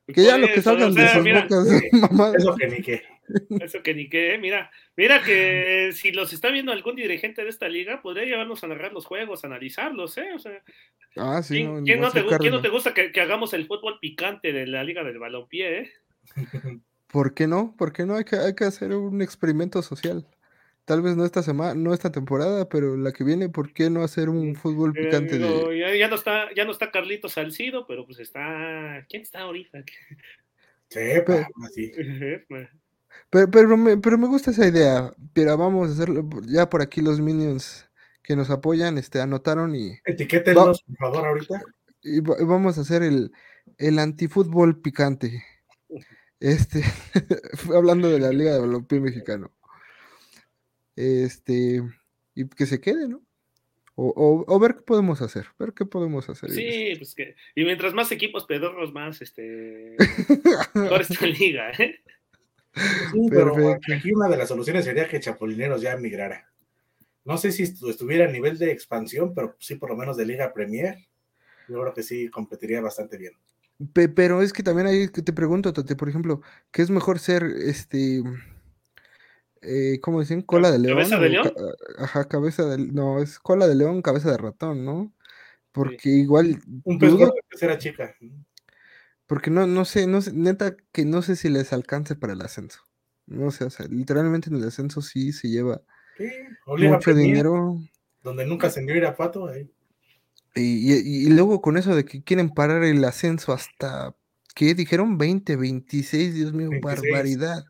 [0.07, 2.35] Que ya lo que eso, salgan o sea, de sus mira, bocas de mamadas.
[2.35, 3.01] Eso que ni qué.
[3.59, 7.67] Eso que ni qué, mira, mira que si los está viendo algún dirigente de esta
[7.67, 10.33] liga, podría llevarnos a narrar los juegos, a analizarlos, ¿eh?
[10.35, 10.61] O sea,
[11.17, 13.67] Ah, sí, ¿quién, no, quién no te, quién no te gusta que, que hagamos el
[13.67, 15.91] fútbol picante de la liga del balompié, eh?
[17.07, 17.75] ¿Por qué no?
[17.77, 18.15] ¿Por qué no?
[18.15, 20.25] Hay que, hay que hacer un experimento social.
[20.85, 24.03] Tal vez no esta semana, no esta temporada, pero la que viene, ¿por qué no
[24.03, 25.79] hacer un fútbol Eh, picante digo, de...
[25.79, 29.05] ya, ya no está, ya no está Carlitos Salcido, pero pues está.
[29.09, 29.83] ¿Quién está ahorita?
[30.87, 31.91] Sepa, así.
[33.29, 35.13] Pero, pero, me, pero me gusta esa idea.
[35.33, 36.27] Pero vamos a hacerlo.
[36.47, 37.89] Ya por aquí los minions
[38.23, 41.61] que nos apoyan, este, anotaron y, Etiquétenlos, por favor, ahorita.
[42.03, 43.31] y va- vamos a hacer el,
[43.77, 45.43] el antifútbol picante.
[46.39, 46.83] Este,
[47.75, 49.51] hablando de la Liga de Balompié Mexicano.
[50.95, 51.81] Este,
[52.35, 53.21] y que se quede, ¿no?
[53.95, 56.49] O, o- o ver qué podemos hacer, ver qué podemos hacer.
[56.51, 57.35] Sí, pues que.
[57.55, 59.95] Y mientras más equipos pedorros, más este.
[60.73, 61.99] Mejor esta liga, ¿eh?
[62.73, 63.93] Sí, pero Perfecto.
[63.93, 66.47] aquí una de las soluciones sería que Chapulineros ya migrara.
[67.25, 70.25] No sé si estu- estuviera a nivel de expansión, pero sí por lo menos de
[70.25, 70.95] Liga Premier.
[71.67, 73.33] Yo creo que sí competiría bastante bien.
[73.93, 77.43] Pe- pero es que también ahí te pregunto, Tate, por ejemplo, ¿qué es mejor ser
[77.43, 78.23] este
[79.61, 80.41] eh, ¿cómo dicen?
[80.41, 80.97] ¿Cola de león?
[80.97, 81.51] ¿Cabeza de león?
[81.55, 85.13] ca- ajá, cabeza de no, es cola de león, cabeza de ratón, ¿no?
[85.71, 88.15] Porque igual Un pez gordo de tercera chica.
[89.31, 92.41] Porque no, no sé, no sé, neta que no sé si les alcance para el
[92.41, 92.81] ascenso.
[93.27, 95.81] No sé, o sea, literalmente en el ascenso sí se lleva
[96.17, 96.25] Sí,
[96.65, 97.77] mucho dinero.
[98.23, 99.47] Donde nunca ascendió Irapuato.
[99.47, 99.71] ahí.
[100.53, 104.13] Y, y- y luego con eso de que quieren parar el ascenso hasta,
[104.53, 105.17] ¿qué dijeron?
[105.17, 107.01] 20, 26, Dios mío, 26.
[107.09, 107.63] barbaridad.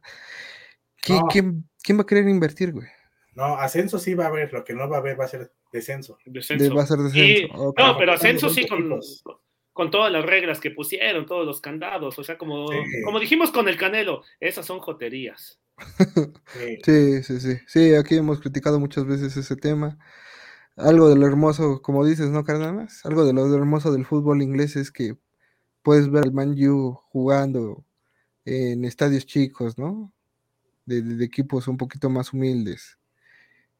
[1.03, 1.27] ¿Qui- No.
[1.27, 2.87] ¿Quién, quién va a querer invertir, güey?
[3.35, 5.53] No, ascenso sí va a haber, lo que no va a haber va a ser
[5.71, 6.17] descenso.
[6.25, 6.63] Descenso.
[6.63, 7.23] De- va a ser descenso.
[7.45, 7.47] Y-.
[7.77, 9.23] No, pero ascenso los sí con, equipos.
[9.73, 12.17] Con todas las reglas que pusieron, todos los candados.
[12.19, 12.77] O sea, como, Sí.
[13.05, 15.59] como dijimos con el Canelo, esas son joterías.
[15.77, 15.77] Sí.
[16.83, 17.57] Sí, sí, sí.
[17.67, 19.97] Sí, aquí hemos criticado muchas veces ese tema.
[20.75, 23.05] Algo de lo hermoso, como dices, ¿no, Cardenas?
[23.05, 25.17] Algo de lo hermoso del fútbol inglés es que
[25.83, 27.83] puedes ver al Man U jugando
[28.45, 30.11] en estadios chicos, ¿no?
[30.85, 32.97] De, de- de equipos un poquito más humildes.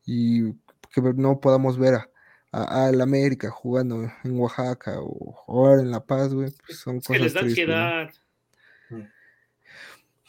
[0.05, 0.51] Y
[0.93, 2.09] que no podamos ver a,
[2.51, 6.51] a- al América jugando en Oaxaca o ahora en La Paz, güey.
[6.65, 7.73] pues son Es que cosas les da tristes, ¿no?
[7.75, 8.13] ansiedad.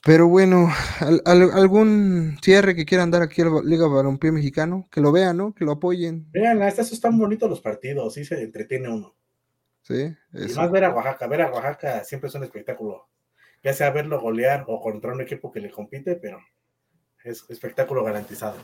[0.04, 0.68] Pero bueno,
[1.00, 5.12] al- al- algún cierre que quieran dar aquí a la Liga Balompié Mexicano, que lo
[5.12, 5.54] vean, ¿no?
[5.54, 6.26] Que lo apoyen.
[6.32, 9.14] Vean, estos están bonitos los partidos, sí se entretiene uno.
[9.82, 10.60] Sí, Y eso.
[10.60, 13.08] más ver a Oaxaca, ver a Oaxaca siempre es un espectáculo.
[13.62, 16.40] Ya sea verlo golear o contra un equipo que le compite, pero
[17.22, 18.56] es espectáculo garantizado.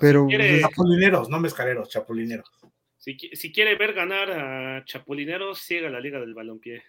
[0.00, 2.50] Pero quiere- Chapulineros, no mezcaleros, chapulineros.
[2.98, 6.82] Si, qui- si quiere ver ganar a Chapulineros, siga la Liga del Balompié.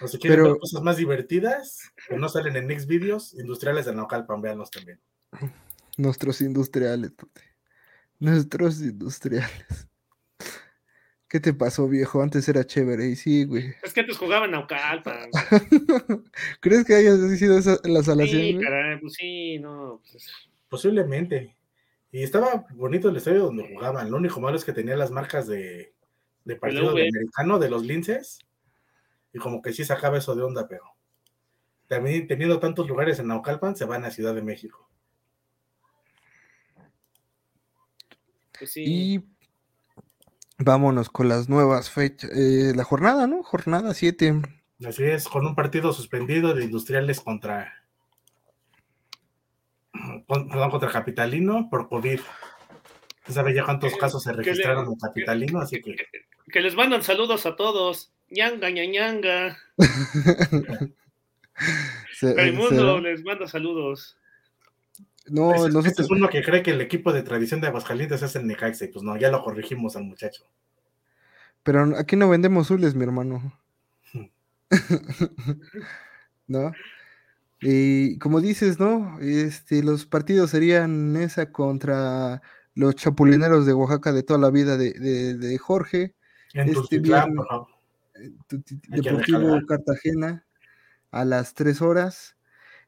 [0.00, 3.84] O si quieren Pero- ver cosas más divertidas que no salen en Next Videos, industriales
[3.86, 5.00] de Naucalpan, véanlos también.
[5.98, 7.12] nuestros industriales.
[8.20, 9.86] Nuestros industriales.
[11.28, 12.22] ¿Qué te pasó, viejo?
[12.22, 13.06] Antes era chévere.
[13.08, 13.74] Y sí, güey.
[13.82, 15.28] Es que antes jugaban Naucalpan.
[16.60, 20.00] ¿Crees que haya sido esa la salación, Sí, caray, pues sí, no.
[20.10, 20.26] Pues,
[20.70, 21.54] Posiblemente.
[22.10, 24.10] Y estaba bonito el estadio donde jugaban.
[24.10, 25.94] Lo único malo es que tenía las marcas de,
[26.44, 28.38] de partido de americano de los linces.
[29.32, 30.84] Y como que sí sacaba eso de onda, pero
[31.86, 34.88] también teniendo tantos lugares en Naucalpan, se van a Ciudad de México.
[38.58, 38.84] pues sí.
[38.86, 39.24] Y
[40.58, 42.30] vámonos con las nuevas fechas.
[42.34, 43.42] eh, la jornada, ¿no?
[43.42, 44.42] Jornada 7.
[44.86, 47.77] Así es, con un partido suspendido de industriales contra,
[50.28, 52.20] con- perdón, contra Capitalino por COVID.
[53.26, 55.96] No sabe ya cuántos Que- casos se le- registraron en Capitalino, así que
[56.52, 58.12] Que les mandan saludos a todos.
[58.30, 59.56] Ñanga, ñañanga.
[62.14, 64.16] Se- Raimundo les manda saludos.
[65.26, 66.06] no, Este- este nosotros.
[66.06, 68.88] es uno que cree que el equipo de tradición de Aguascalientes es el Necaxa, y
[68.88, 70.44] pues no, ya lo corregimos al muchacho.
[71.62, 73.52] Pero aquí no vendemos zules, mi hermano.
[76.46, 76.72] ¿No?
[77.60, 79.18] Y como dices, ¿no?
[79.20, 82.40] Este, los partidos serían esa contra
[82.74, 86.14] los chapulineros de Oaxaca de toda la vida de, de- de Jorge,
[86.54, 87.68] En Este por favor.
[88.14, 88.30] eh,
[88.88, 89.60] Deportivo.
[89.66, 90.46] Cartagena
[91.10, 92.36] a las 3 horas,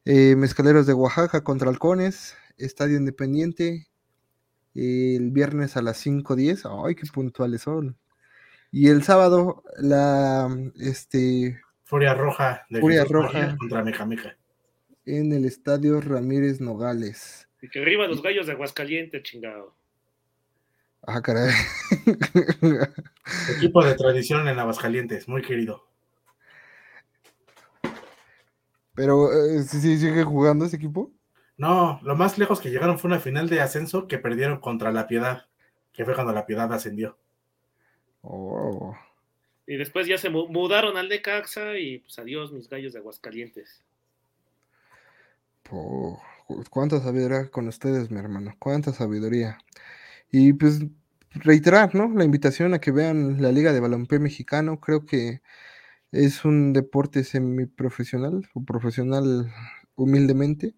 [0.05, 3.89] eh, Mezcaleros de Oaxaca contra Halcones, Estadio Independiente,
[4.75, 7.97] el viernes a las 5.10, ay, qué puntuales son.
[8.71, 10.49] Y el sábado, la,
[10.79, 13.57] este, Furia Roja de Furia Roja.
[13.59, 14.37] Contra Mejameja.
[15.19, 17.49] En el estadio Ramírez Nogales.
[17.63, 19.75] Y que arriba los gallos de Aguascalientes, chingado.
[21.03, 21.53] Ah, caray.
[23.57, 25.87] Equipo de tradición en Aguascalientes, muy querido.
[28.95, 31.11] Pero, eh, ¿sí, sí sigue jugando ese equipo?
[31.57, 35.07] No, lo más lejos que llegaron fue una final de ascenso que perdieron contra La
[35.07, 35.47] Piedad,
[35.93, 37.17] que fue cuando La Piedad ascendió.
[38.23, 38.95] Oh.
[39.67, 43.83] Y después ya se mu- mudaron al Necaxa y pues adiós, mis gallos de Aguascalientes.
[46.71, 49.59] Cuánta sabiduría con ustedes, mi hermano, cuánta sabiduría.
[50.31, 50.81] Y pues
[51.33, 52.09] reiterar, ¿no?
[52.15, 55.43] La invitación a que vean la Liga de Balompié Mexicano, creo que
[56.13, 59.53] es un deporte semiprofesional o profesional
[59.95, 60.75] humildemente,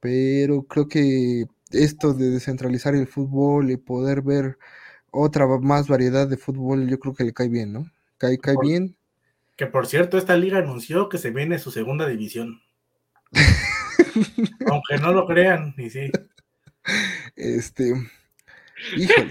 [0.00, 4.58] pero creo que esto de descentralizar el fútbol y poder ver
[5.10, 7.90] otra más variedad de fútbol, yo creo que le cae bien, ¿no?
[8.18, 8.96] Cae, cae Por- bien.
[9.56, 12.60] Que por cierto, esta liga anunció que se viene su segunda división.
[14.66, 16.10] Aunque no lo crean, y sí.
[17.36, 17.92] Este,
[18.96, 19.28] híjole.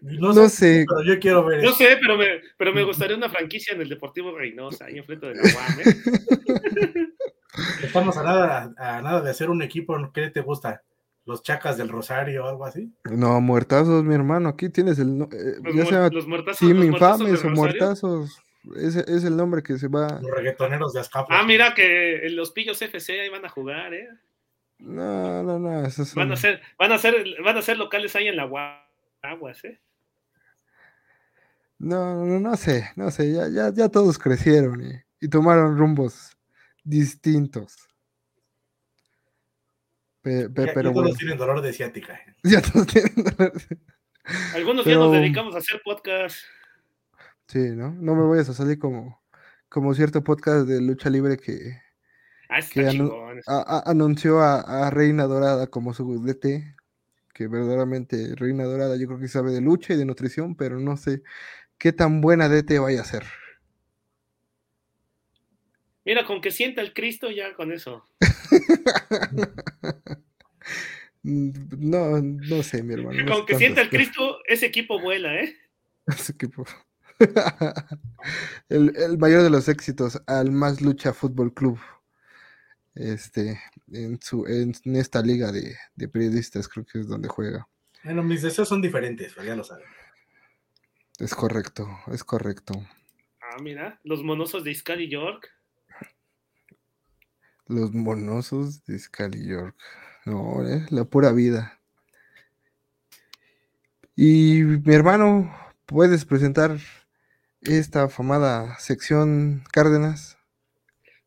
[0.00, 0.86] No, No sé, sé.
[0.88, 2.26] pero yo quiero ver No sé, pero me,
[2.56, 5.84] pero me gustaría una franquicia en el Deportivo Reynosa, ahí enfrente de la UAM, ¿eh?
[7.82, 9.96] Estamos a nada, a nada de hacer un equipo.
[10.14, 10.82] ¿Qué te gusta?
[11.26, 12.90] ¿Los Chacas del Rosario o algo así?
[13.04, 14.48] No, muertazos, mi hermano.
[14.50, 15.22] Aquí tienes el.
[15.32, 16.58] eh, Los, ya muer- sea los muertazos.
[16.60, 17.56] Team los muertazos Infames del o Rosario.
[17.80, 18.42] Muertazos.
[18.76, 20.20] Ese es el nombre que se va.
[20.20, 21.28] Los reggaetoneros de Azcapo.
[21.30, 24.08] Ah, mira que los pillos FC ahí van a jugar, ¿eh?
[24.78, 25.86] No, no, no.
[25.86, 28.46] Esos Van a son- ser, van a ser, van a ser locales ahí en la
[28.46, 28.76] UAM,
[29.22, 29.80] Aguas, ¿eh?
[31.78, 32.90] No, no, no sé.
[32.96, 33.32] No sé.
[33.32, 34.92] Ya, ya, ya todos crecieron y,
[35.24, 36.36] y tomaron rumbos
[36.84, 37.76] distintos.
[40.22, 42.14] Pe- pe- Ya- ya pero todos tienen dolor de ciática.
[42.14, 42.34] eh.
[42.42, 43.12] Ya todos tienen.
[44.54, 46.36] Algunos ya Pero- nos dedicamos a hacer podcast.
[47.48, 47.92] Sí, ¿no?
[47.94, 49.20] No me vayas a salir como,
[49.68, 51.80] como cierto podcast de lucha libre que,
[52.50, 53.40] Ah, que anu- chingón.
[53.46, 56.76] a- a- anunció a, a Reina Dorada como su DT,
[57.34, 60.96] que verdaderamente Reina Dorada yo creo que sabe de lucha y de nutrición, pero no
[60.96, 61.22] sé
[61.78, 63.24] qué tan buena DT vaya a ser.
[66.04, 68.04] Mira, con que sienta el Cristo ya con eso.
[71.24, 71.50] Mm,
[71.90, 73.24] No, no sé, mi hermano.
[73.24, 75.52] no Con que sienta el Cristo, ese equipo vuela, ¿eh?
[76.16, 76.64] Ese equipo.
[78.68, 81.78] el, el mayor de los éxitos al más lucha fútbol club.
[82.94, 83.60] Este,
[83.92, 87.68] en su, en, esta liga de, de periodistas, creo que es donde juega.
[88.02, 89.86] Bueno, mis deseos son diferentes, pero ya lo saben.
[91.18, 92.74] Es correcto, es correcto.
[93.40, 95.48] Ah, mira, los monosos de Iscali York.
[97.66, 99.76] Los monosos de Scally York.
[100.24, 101.80] No, eh, la pura vida.
[104.16, 105.54] Y mi hermano,
[105.86, 106.78] ¿puedes presentar
[107.62, 110.38] esta afamada sección Cárdenas?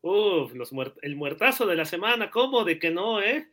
[0.00, 3.48] Uf, los muert- el muertazo de la semana, ¿cómo de que no, eh?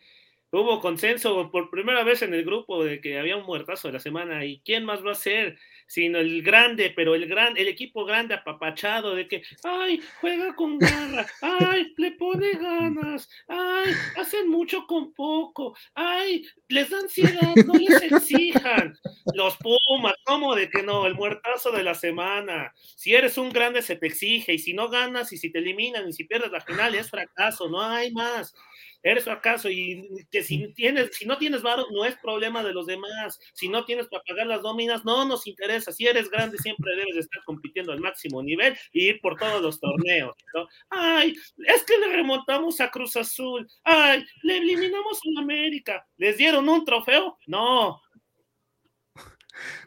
[0.51, 3.99] Hubo consenso por primera vez en el grupo de que había un muertazo de la
[3.99, 4.45] semana.
[4.45, 5.59] ¿Y quién más va a ser?
[5.89, 10.77] Sino el grande, pero el gran, el equipo grande apapachado de que, ay, juega con
[10.77, 17.73] garra, ay, le pone ganas, ay, hacen mucho con poco, ay, les da ansiedad, no
[17.73, 18.95] les exijan.
[19.33, 21.07] Los Pumas, ¿cómo de que no?
[21.07, 22.71] El muertazo de la semana.
[22.75, 26.07] Si eres un grande se te exige y si no ganas y si te eliminan
[26.07, 28.53] y si pierdes la final es fracaso, no hay más.
[29.01, 32.85] Eres fracaso y que si tienes, si no tienes varo, no es problema de los
[32.85, 33.39] demás.
[33.53, 35.91] Si no tienes para pagar las nóminas, no nos interesa.
[35.91, 39.61] Si eres grande, siempre debes de estar compitiendo al máximo nivel y ir por todos
[39.61, 40.35] los torneos.
[40.53, 40.67] ¿no?
[40.89, 43.67] Ay, es que le remontamos a Cruz Azul.
[43.83, 46.05] Ay, le eliminamos a América.
[46.17, 47.37] ¿Les dieron un trofeo?
[47.47, 48.01] No.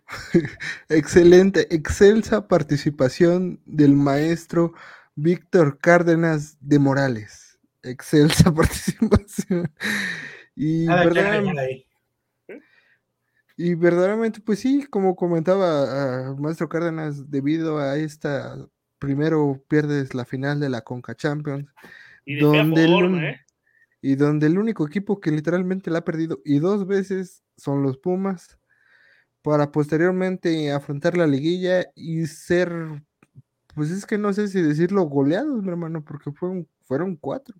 [0.88, 4.72] Excelente, excelsa participación del maestro
[5.14, 7.41] Víctor Cárdenas de Morales.
[7.82, 9.72] Excelsa participación.
[10.54, 11.86] Y, Nada que verdaderam- agregar ahí.
[13.56, 18.56] y verdaderamente, pues sí, como comentaba ah, maestro Cárdenas, debido a esta,
[18.98, 21.68] primero pierdes la final de la Conca Champions,
[22.24, 23.40] Y donde el, ¿eh?
[24.00, 27.98] y donde el único equipo que literalmente la ha perdido y dos veces son los
[27.98, 28.58] Pumas,
[29.42, 32.72] para posteriormente afrontar la liguilla y ser,
[33.74, 37.56] pues es que no sé si decirlo goleados, mi hermano, porque fueron, fueron cuatro,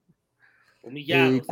[0.85, 1.43] Eh,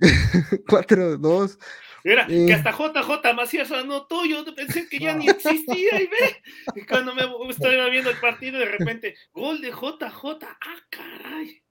[0.66, 1.58] cuatro, dos,
[2.04, 2.46] Mira, Eh.
[2.46, 6.42] que hasta JJ Macías anotó, yo pensé que ya ni existía y ve,
[6.76, 11.62] y cuando me estaba viendo el partido de repente, gol de JJ, ah, caray.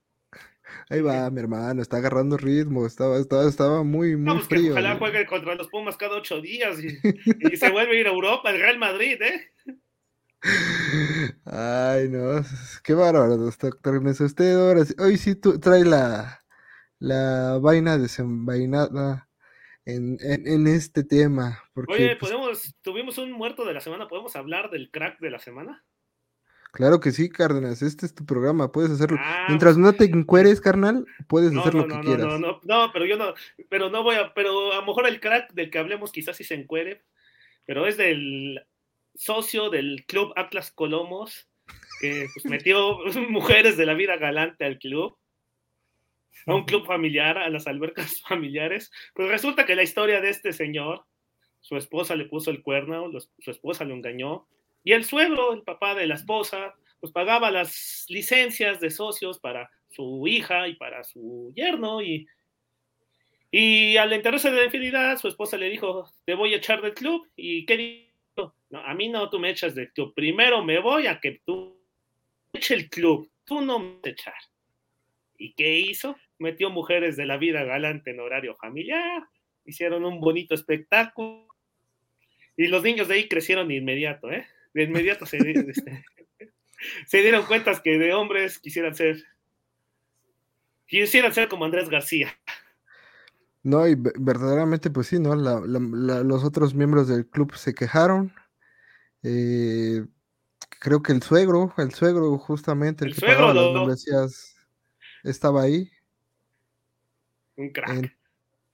[0.89, 4.55] ahí va mi hermano, está agarrando ritmo, estaba, estaba, estaba muy, muy No, pues que
[4.57, 4.71] frío.
[4.73, 4.97] ojalá ¿eh?
[4.99, 6.87] juegue contra los Pumas cada ocho días y,
[7.53, 9.51] y se vuelve a ir a Europa, el Real Madrid, ¿eh?
[11.45, 12.43] Ay, no,
[12.83, 13.77] qué bárbaro, doctor.
[14.21, 16.38] Usted ahora hoy sí tú, trae la,
[16.99, 19.29] la vaina desenvainada
[19.85, 21.63] en, en, en este tema.
[21.73, 25.31] Porque, Oye, pues, podemos, tuvimos un muerto de la semana, ¿podemos hablar del crack de
[25.31, 25.83] la semana?
[26.71, 29.17] claro que sí, Cárdenas, este es tu programa, puedes hacerlo.
[29.19, 32.25] Ah, Mientras no te encueres, carnal, puedes No, hacer no, lo que no, no, quieras.
[32.27, 33.33] no, no, no, pero yo no,
[33.69, 36.43] pero no voy a, pero a lo mejor el crack del que hablemos quizás sí
[36.43, 37.03] se encuere,
[37.65, 38.63] pero es del
[39.15, 41.49] socio del club Atlas Colomos,
[42.01, 45.17] que pues, metió mujeres de la vida galante al club,
[46.45, 48.91] a un club familiar, a las albercas familiares.
[49.13, 51.05] Pues resulta que la historia de este señor,
[51.61, 54.47] su esposa le puso el cuerno, su esposa lo engañó,
[54.83, 59.69] y el suegro, el papá de la esposa, pues pagaba las licencias de socios para
[59.89, 62.27] su hija y para su yerno, y,
[63.51, 66.93] y al enterarse de la infidelidad, su esposa le dijo, te voy a echar del
[66.93, 68.55] club, y ¿qué dijo?
[68.69, 71.77] No, a mí no, tú me echas del club, primero me voy a que tú
[72.53, 74.35] eche el club, tú no me echar.
[75.39, 76.15] ¿Y qué hizo?
[76.37, 79.23] Metió mujeres de la vida galante en horario familiar,
[79.65, 81.47] hicieron un bonito espectáculo,
[82.57, 84.45] y los niños de ahí crecieron de inmediato, ¿eh?
[84.73, 85.37] De inmediato se,
[85.69, 86.03] este,
[87.07, 89.23] se dieron cuenta que de hombres quisieran ser,
[90.85, 92.37] quisieran ser como Andrés García.
[93.63, 95.35] No, y ve- verdaderamente, pues sí, ¿no?
[95.35, 98.33] La- la- la- los otros miembros del club se quejaron.
[99.23, 100.05] eh,
[100.79, 104.55] creo que el suegro, el suegro justamente, el, El que suegro pagaba las lo- membresías,
[105.23, 105.89] estaba ahí.
[107.57, 107.89] Un crack.
[107.89, 108.13] En-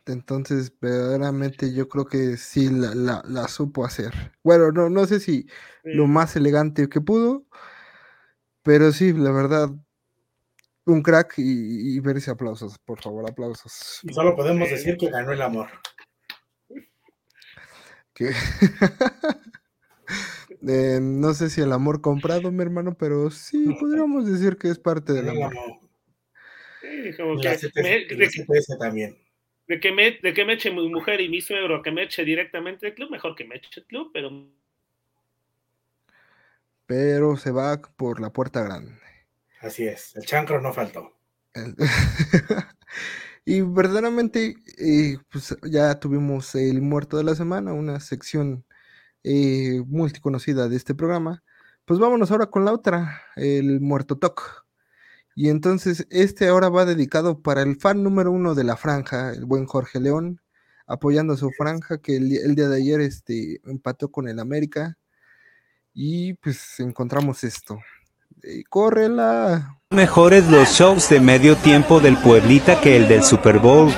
[0.07, 4.33] entonces, verdaderamente yo creo que sí la, la- la supo hacer.
[4.43, 5.47] Bueno, no, no sé si
[5.83, 7.43] lo más elegante que pudo,
[8.61, 9.69] pero sí, la verdad,
[10.85, 13.99] un crack y, y verse aplausos, por favor, aplausos.
[14.03, 15.69] Y solo podemos decir que ganó el amor.
[18.13, 18.31] Que-
[20.67, 24.79] Eh, no sé si el amor comprado, mi hermano, pero sí podríamos decir que es
[24.79, 25.53] parte del amor.
[26.89, 29.17] Sí, como Y que la CTS, me- y la de, CTS también.
[29.67, 32.25] de que me, de que me eche mi mujer y mi suegro, que me eche
[32.25, 34.31] directamente el club, mejor que me eche el club, pero
[36.87, 38.97] Pero se va por la puerta grande.
[39.59, 40.15] Así es.
[40.15, 41.11] El chancro no faltó.
[41.53, 41.75] El-
[43.45, 48.65] y verdaderamente, eh, pues ya tuvimos el muerto de la semana, una sección
[49.23, 51.43] eh, multiconocida de este programa.
[51.85, 54.64] Pues vámonos ahora con la otra, el muerto toc.
[55.35, 59.43] Y entonces este ahora va dedicado para el fan número uno de la franja, el
[59.43, 60.39] buen Jorge León,
[60.87, 64.97] apoyando a su franja que el, día de ayer este, empató con el América.
[65.93, 67.79] Y pues encontramos esto.
[68.43, 69.77] Eh, ¡Córrela!
[69.89, 73.91] Mejores los shows de medio tiempo del Pueblita que el del Super Bowl.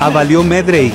[0.00, 0.90] Esta Ah, vez valió Medrey.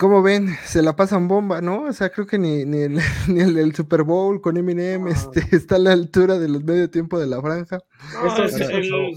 [0.00, 1.82] Como ven, se la pasan bomba, ¿no?
[1.82, 2.94] O sea, creo que ni, ni el,
[3.28, 7.18] ni el Super Bowl con Eminem este, está a la altura de los medio tiempo
[7.18, 7.80] de la franja.
[8.14, 9.14] no, Esto es el-.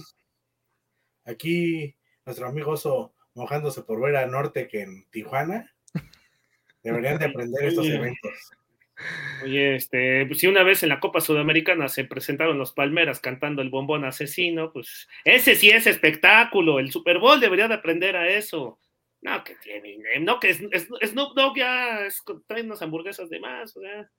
[1.23, 5.71] Aquí nuestro amigo Oso mojándose por ver a Norte que en Tijuana.
[6.83, 8.31] Deberían de aprender estos eventos.
[9.41, 13.61] Oye, este, pues si una vez en la Copa Sudamericana se presentaron los Palmeras cantando
[13.61, 16.79] el bombón asesino, pues ese sí es espectáculo.
[16.79, 18.79] El Super Bowl debería de aprender a eso.
[19.23, 23.39] No, que tiene, no, que es, es- Snoop Dogg ya es, trae unas hamburguesas de
[23.39, 24.09] más, o sea.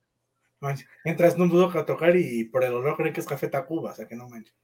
[0.61, 3.91] Manches, Entra Snoop Dogg a tocar y por el olor creen que es Café Tacuba,
[3.91, 4.55] o sea que no manches.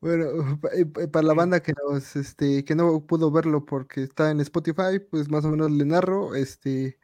[0.00, 4.30] Bueno, eh, pa- para la banda que nos, este, que no pudo verlo porque está
[4.30, 6.98] en Spotify, pues más o menos le narro, este,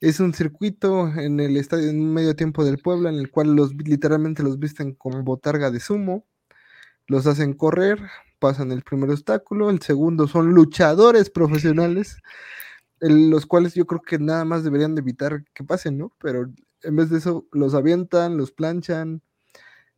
[0.00, 3.74] es un circuito en el estadio en medio tiempo del Puebla, en el cual los
[3.74, 6.26] literalmente los visten con botarga de sumo,
[7.06, 8.00] los hacen correr,
[8.40, 12.16] pasan el primer obstáculo, el segundo son luchadores profesionales,
[12.98, 16.12] los cuales yo creo que nada más deberían de evitar que pasen, ¿no?
[16.18, 16.50] Pero
[16.82, 19.22] en vez de eso los avientan, los planchan,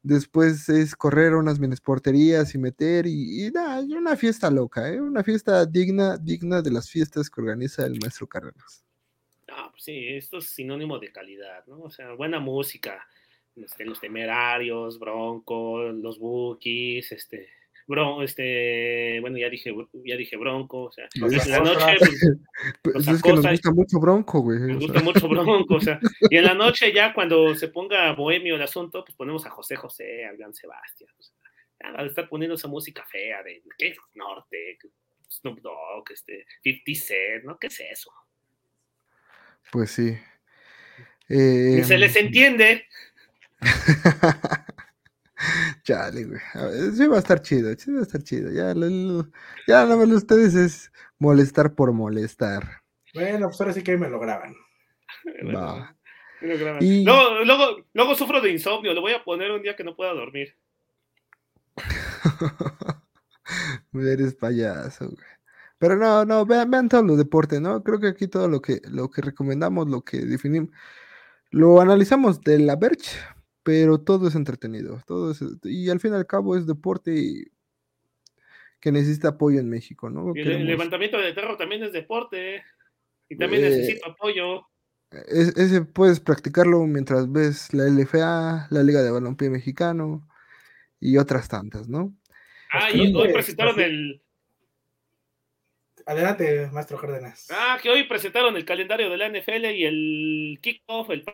[0.03, 3.53] Después es correr unas minesporterías y meter y, y
[3.95, 5.01] una fiesta loca, ¿eh?
[5.01, 8.85] Una fiesta digna, digna de las fiestas que organiza el maestro Cárdenas.
[9.49, 11.83] Ah, pues sí, esto es sinónimo de calidad, ¿no?
[11.83, 13.07] O sea, buena música,
[13.55, 17.49] este, los temerarios, Bronco, los Bookies, este,
[17.87, 19.75] Bron, este, bueno, ya dije,
[20.05, 21.97] ya dije Bronco, o sea, en la noche,
[22.83, 24.59] pues, Pues Los es que nos gusta mucho Bronco, güey.
[24.59, 27.69] me o gusta sea, mucho Bronco, o sea, y en la noche ya cuando se
[27.69, 31.37] ponga bohemio el asunto, pues ponemos a José José, a Joan Sebastián, o sea,
[31.97, 34.79] ya estar poniendo esa música fea de, ¿qué es Norte?
[35.29, 37.59] Snoop Dogg, este, 50 Cent, ¿no?
[37.59, 38.13] ¿Qué es eso?
[39.71, 40.17] Pues sí.
[41.29, 42.87] Eh, se les entiende.
[45.83, 46.41] Chale, güey.
[46.55, 48.51] A ver, Sí va a estar chido, sí va a estar chido.
[48.53, 49.31] Ya, lo- lo-
[49.67, 52.83] ya nada más ustedes es molestar por molestar.
[53.15, 54.55] Bueno, pues ahora sí que ahí me lo graban.
[55.55, 55.97] Va.
[56.41, 56.83] lo graban.
[56.83, 59.95] Y- Luego, luego, luego sufro de insomnio, lo voy a poner un día que no
[59.97, 60.57] pueda dormir.
[63.95, 65.27] Eres payaso, güey.
[65.79, 67.83] Pero no, no, vean, vean todos los deportes, ¿no?
[67.83, 70.71] Creo que aquí todo lo que, lo que recomendamos, lo que definimos,
[71.51, 73.19] lo analizamos de la Verge,
[73.63, 77.45] pero todo es entretenido, todo es, y al fin y al cabo es deporte y-
[78.81, 80.33] que necesita apoyo en México, ¿no?
[80.35, 82.63] Y el, Queremos- levantamiento de terror también es deporte.
[83.29, 84.67] Y también Eh, necesito apoyo.
[85.29, 90.29] Es- ese puedes practicarlo mientras ves la LFA, la Liga de Balompié Mexicano
[90.99, 92.13] y otras tantas, ¿no?
[92.73, 94.23] Ah, y hoy presentaron así- el.
[96.05, 97.47] Adelante, maestro Cárdenas.
[97.53, 101.25] Ah, que hoy presentaron el calendario de la NFL y el kickoff, el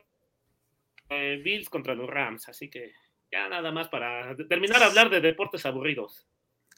[1.11, 2.49] eh, Bills contra los Rams.
[2.49, 2.93] Así que
[3.31, 6.27] ya nada más para terminar a hablar de deportes aburridos.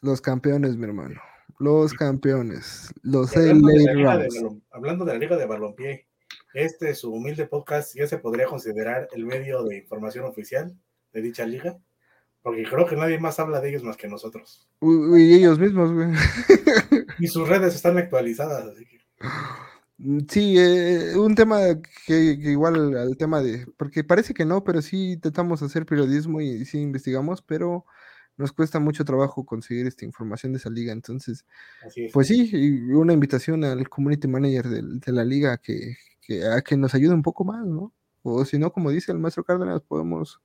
[0.02, 1.20] Los campeones, mi hermano.
[1.58, 2.92] Los campeones.
[3.02, 4.44] Los Y hablando, de la de Rams.
[4.70, 6.06] hablando de la Liga de Balompié,
[6.54, 10.74] este su humilde podcast ya se podría considerar el medio de información oficial
[11.12, 11.78] de dicha liga,
[12.42, 14.68] porque creo que nadie más habla de ellos más que nosotros.
[14.80, 16.08] Uy, uy, ellos mismos, güey.
[17.18, 19.00] Y sus redes están actualizadas, así que
[20.28, 21.58] Sí, eh, un tema
[22.06, 26.40] que, que igual al tema de, porque parece que no, pero sí intentamos hacer periodismo
[26.40, 27.84] y sí investigamos, pero
[28.38, 30.92] nos cuesta mucho trabajo conseguir esta información de esa liga.
[30.92, 31.44] Entonces,
[32.12, 36.62] pues sí, y una invitación al community manager del- de, la liga que, que- a
[36.62, 37.92] que nos ayude un poco más, ¿no?
[38.22, 40.40] O si no, como dice el maestro Cárdenas, podemos,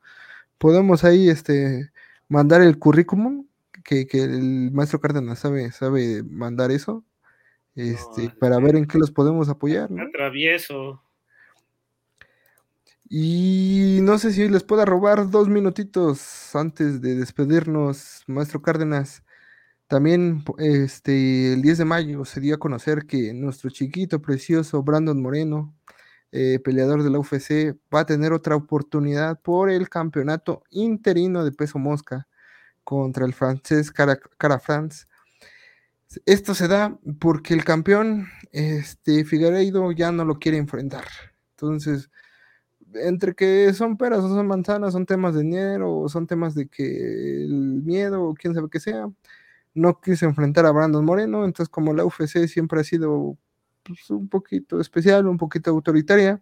[0.58, 1.91] podemos ahí este,
[2.30, 3.47] mandar el currículum,
[3.84, 7.06] que, que el maestro Cárdenas sabe, sabe mandar eso,
[7.76, 10.03] este, No, para ver en qué los podemos apoyar, ¿no?
[10.03, 11.01] Atravieso.
[13.07, 19.23] Y no sé si les pueda robar dos minutitos antes de despedirnos, maestro Cárdenas.
[19.88, 25.21] También este, el 10 de mayo se dio a conocer que nuestro chiquito, precioso Brandon
[25.21, 25.76] Moreno,
[26.32, 31.51] eh, peleador de la UFC, va a tener otra oportunidad por el campeonato interino de
[31.51, 32.28] peso mosca
[32.84, 35.05] contra el francés Cara, Cara France.
[36.26, 41.05] Esto se da porque el campeón, este, Figueiredo, ya no lo quiere enfrentar.
[41.51, 42.09] Entonces,
[42.95, 46.68] entre que son peras o son manzanas, son temas de dinero, o son temas de
[46.68, 49.09] que el miedo, o quién sabe qué sea,
[49.74, 53.38] no quiso enfrentar a Brandon Moreno, entonces como la UFC siempre ha sido
[53.84, 56.41] pues, un poquito especial, un poquito autoritaria,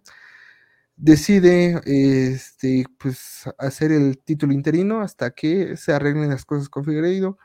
[0.96, 7.38] decide este, pues, hacer el título interino hasta que se arreglen las cosas con Figueiredo.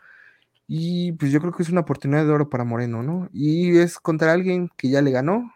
[0.69, 3.29] Y pues yo creo que es una oportunidad de oro para Moreno, ¿no?
[3.33, 5.51] Y es contra alguien que ya le ganó,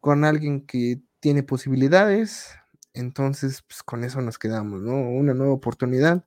[0.00, 2.56] con alguien que tiene posibilidades.
[2.94, 4.94] Entonces, pues con eso nos quedamos, ¿no?
[4.96, 6.24] Una nueva oportunidad.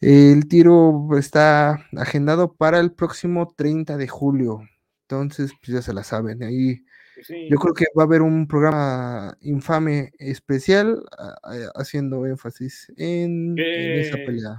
[0.00, 4.60] El tiro está agendado para el próximo 30 de julio.
[5.02, 6.42] Entonces, pues ya se la saben.
[6.42, 6.84] Ahí
[7.22, 7.48] sí.
[7.50, 13.56] yo creo que va a haber un programa infame especial a- a- haciendo énfasis en,
[13.58, 14.56] en esa pelea.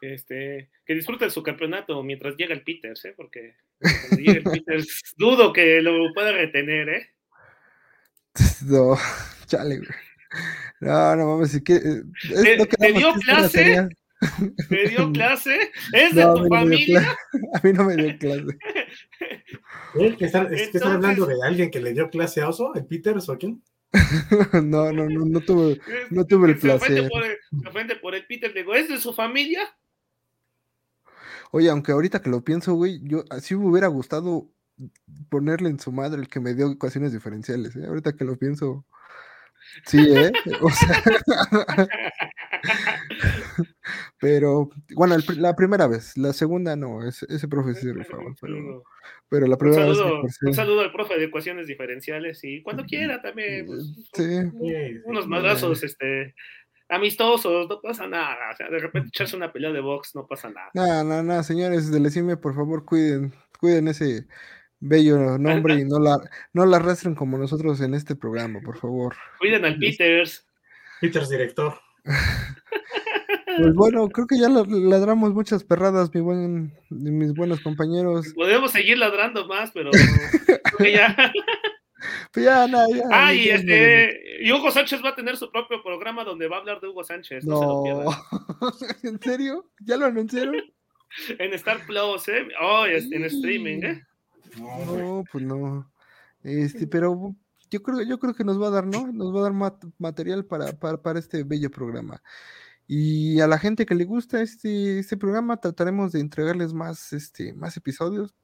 [0.00, 3.14] Este, que disfruten su campeonato mientras llega el Peters, ¿eh?
[3.16, 7.10] Porque cuando llegue el Peters, dudo que lo pueda retener, ¿eh?
[8.66, 8.96] No,
[9.46, 9.88] chale, güey.
[10.80, 13.88] No, no mames, si quiere, es ¿Te- te dio clase?
[14.70, 15.70] ¿Me dio clase?
[15.92, 17.16] ¿Es de No, tu familia?
[17.54, 18.58] A mí no me dio clase.
[20.00, 20.16] ¿Eh?
[20.18, 22.74] ¿Que están, es que están hablando Entonces- de alguien que le dio clase a Oso?
[22.74, 23.62] ¿El Peters o quién?
[24.52, 25.80] No, no, no, no tuve,
[26.10, 27.10] no tuve el Se ofende placer.
[27.10, 29.60] por el, se ofende por el Peter, digo, ¿es de su familia?
[31.52, 34.50] Oye, aunque ahorita que lo pienso, güey, yo así me hubiera gustado
[35.30, 37.86] ponerle en su madre el que me dio ecuaciones diferenciales, ¿eh?
[37.86, 38.84] Ahorita que lo pienso.
[39.86, 40.30] Sí, ¿eh?
[40.62, 41.02] O sea,
[44.20, 48.24] pero, bueno, el la primera vez, la segunda no, ese, ese profe sí se rifaba,
[48.40, 48.82] pero,
[49.28, 52.42] pero la Un primera vez que saludo, cursé- un saludo al profe de ecuaciones diferenciales
[52.44, 54.24] y cuando quiera también, pues, sí.
[55.04, 56.34] unos madrazos, este,
[56.88, 58.36] amistosos, no pasa nada.
[58.52, 60.70] O sea, de repente echarse una pelea de box, no pasa nada.
[60.74, 64.26] No, no, no, señores del CIME, por favor, cuiden, cuiden ese
[64.78, 66.18] bello nombre y no la,
[66.52, 69.14] no la arrastren como nosotros en este programa, por favor.
[69.38, 70.46] Cuiden al Peters.
[71.00, 71.78] Peters, director.
[73.58, 78.32] Pues bueno, creo que ya ladramos muchas perradas, mi buen, mis buenos compañeros.
[78.34, 79.90] Podemos seguir ladrando más, pero
[80.80, 81.32] ya.
[82.32, 83.04] Pues ya, nada, ya.
[83.10, 86.60] Ah, y este, y Hugo Sánchez va a tener su propio programa donde va a
[86.60, 87.44] hablar de Hugo Sánchez.
[87.44, 88.10] No, se lo.
[89.02, 89.70] ¿En serio?
[89.80, 90.56] ¿Ya lo anunciaron?
[91.38, 92.46] en Star Plus, ¿eh?
[92.60, 94.06] Oh, en streaming, ¿eh?
[94.58, 95.90] No, pues no.
[96.42, 97.34] Este, pero
[97.70, 99.10] yo creo, yo creo que nos va a dar, ¿no?
[99.12, 102.22] Nos va a dar material para, para, para, este bello programa.
[102.86, 107.52] Y a la gente que le gusta este, este programa, trataremos de entregarles más, este,
[107.54, 108.34] más episodios.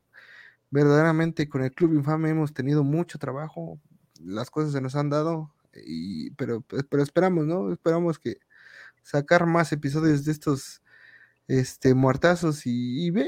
[0.70, 3.78] Verdaderamente con el Club Infame hemos tenido mucho trabajo,
[4.18, 5.52] las cosas se nos han dado,
[5.84, 7.72] y, pero, pero esperamos, ¿no?
[7.72, 8.36] Esperamos que
[9.02, 10.82] sacar más episodios de estos
[11.48, 13.26] este muertazos y, ver,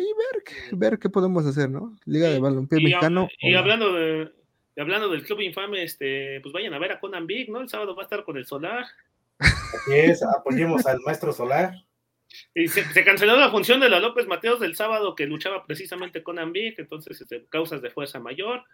[0.73, 1.97] ver qué podemos hacer, ¿no?
[2.05, 3.29] Liga de Balompié Mexicano.
[3.41, 4.33] Y hablando de,
[4.77, 7.61] hablando del Club Infame, este, pues vayan a ver a Conan Big, ¿no?
[7.61, 8.87] El sábado va a estar con el Solar.
[9.39, 11.75] Así es, apoyemos al maestro Solar.
[12.55, 16.39] Y se, canceló la función de la López Mateos del sábado que luchaba precisamente con
[16.39, 18.65] Ambic, entonces este, causas de fuerza mayor,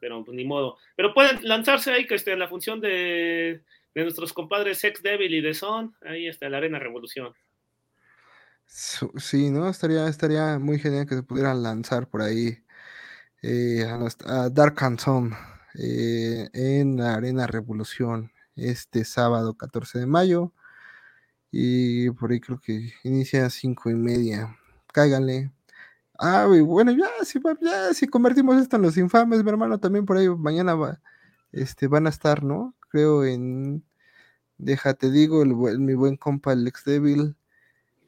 [0.00, 0.76] pero pues, ni modo.
[0.96, 3.62] Pero pueden lanzarse ahí que esté la función de,
[3.94, 7.32] de nuestros compadres Sex Devil y de Son, ahí está la Arena Revolución.
[8.66, 9.68] Sí, ¿no?
[9.68, 12.58] Estaría, estaría muy genial que se pudieran lanzar por ahí
[13.42, 13.84] eh,
[14.26, 15.34] a, Dark Hanson
[15.78, 20.52] eh, en la Arena Revolución este sábado 14 de mayo.
[21.50, 24.58] Y por ahí creo que inicia a cinco y media.
[24.92, 25.52] Cáiganle.
[26.18, 30.16] Ah, bueno, ya si, ya si convertimos esto en los infames, mi hermano, también por
[30.16, 31.00] ahí mañana va,
[31.52, 32.74] este, van a estar, ¿no?
[32.88, 33.84] Creo en,
[34.58, 37.34] déjate digo, el, mi buen compa el ex Devil,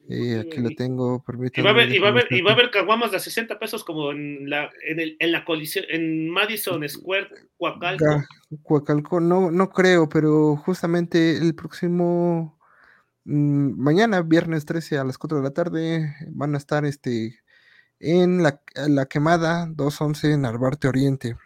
[0.09, 1.61] eh, aquí lo tengo, permítame.
[1.61, 3.59] Y va a haber, y va a haber, y va a haber caguamas de 60
[3.59, 8.23] pesos como en la, en, el, en la colisión, en Madison Square, Coacalco.
[8.63, 12.57] Coacalco, no, no creo, pero justamente el próximo
[13.25, 17.37] mm, mañana, viernes 13 a las 4 de la tarde, van a estar este
[17.99, 21.37] en la, la quemada 211 en Arbarte Oriente.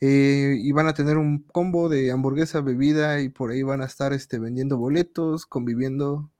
[0.00, 3.86] Eh, y van a tener un combo de hamburguesa, bebida y por ahí van a
[3.86, 6.30] estar este, vendiendo boletos, conviviendo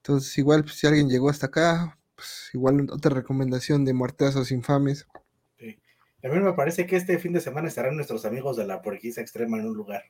[0.00, 5.06] entonces, igual, pues, si alguien llegó hasta acá, pues igual otra recomendación de muertazos infames.
[5.58, 5.78] Sí.
[6.22, 9.20] A mí me parece que este fin de semana estarán nuestros amigos de la porquisa
[9.20, 10.04] extrema en un lugar.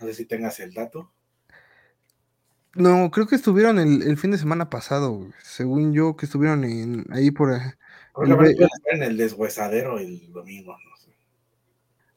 [0.00, 1.12] No sé si tengas el dato.
[2.74, 7.30] No, creo que estuvieron el, fin de semana pasado, según yo, que estuvieron en, ahí
[7.30, 7.52] por...
[7.52, 7.74] Eh,
[8.22, 11.10] el, en el deshuesadero el domingo, no sé.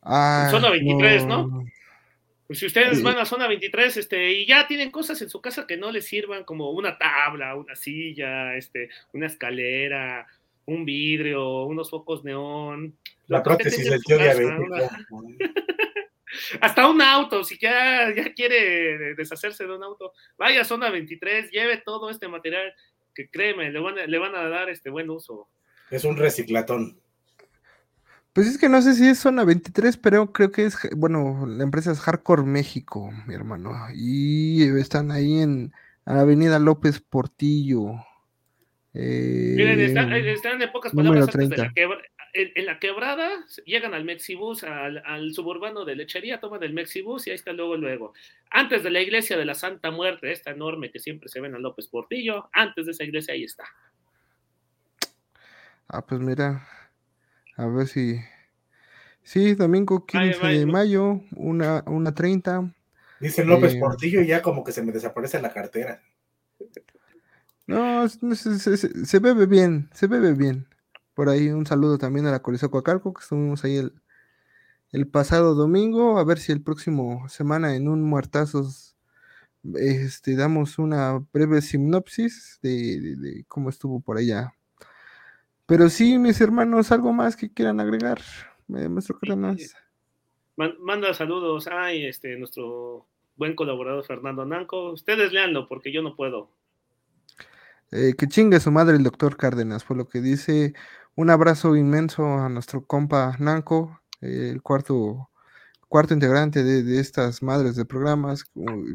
[0.01, 1.65] Ah, zona 23, ¿no?
[2.47, 5.65] Pues si ustedes van a zona 23 este, y ya tienen cosas en su casa
[5.65, 10.27] que no les sirvan, como una tabla, una silla, este, una escalera,
[10.65, 12.95] un vidrio, unos focos neón.
[13.27, 14.17] La prótesis del tío
[16.61, 21.51] Hasta un auto, si ya, ya quiere deshacerse de un auto, vaya a zona 23,
[21.51, 22.73] lleve todo este material
[23.13, 25.49] que créeme, le van a, le van a dar este buen uso.
[25.89, 26.99] Es un reciclatón.
[28.33, 31.63] Pues es que no sé si es zona 23, pero creo que es, bueno, la
[31.63, 33.71] empresa es Hardcore México, mi hermano.
[33.93, 35.71] Y están ahí en
[36.05, 37.93] Avenida López Portillo.
[38.93, 41.73] Miren, están, eh, en pocas palabras antes de la
[42.33, 47.35] en, la quebrada llegan al Mexibus, al, suburbano de Lechería, toman el Mexibus y ahí
[47.35, 48.13] está luego, luego.
[48.49, 51.61] Antes de la iglesia de la Santa Muerte, esta enorme que siempre se ve en
[51.61, 53.65] López Portillo, antes de esa iglesia ahí está.
[55.87, 56.67] Ah, pues mira,
[57.55, 58.19] a ver si.
[59.21, 62.73] Sí, domingo 15 de mayo, una, una 30.
[63.19, 66.01] Dice López eh, Portillo y ya como que se me desaparece la cartera.
[67.67, 70.67] No, se, bebe bien, se bebe bien.
[71.13, 73.93] Por ahí un saludo también a la Coliseo Coacalco, que estuvimos ahí el,
[74.91, 76.19] el pasado domingo.
[76.19, 78.95] A ver si el próximo semana en un muertazos
[79.75, 84.53] este, damos una breve sinopsis de cómo estuvo por allá
[85.65, 88.19] pero sí, mis hermanos, algo más que quieran agregar,
[88.67, 89.75] maestro Cárdenas.
[90.55, 93.07] Manda saludos a este, nuestro
[93.37, 94.91] buen colaborador Fernando Nanco.
[94.91, 96.51] Ustedes leanlo porque yo no puedo.
[97.91, 100.73] Eh, que chingue su madre el doctor Cárdenas, fue lo que dice.
[101.15, 105.29] Un abrazo inmenso a nuestro compa Nanco, el cuarto,
[105.87, 108.45] cuarto integrante de, de, estas madres de programas.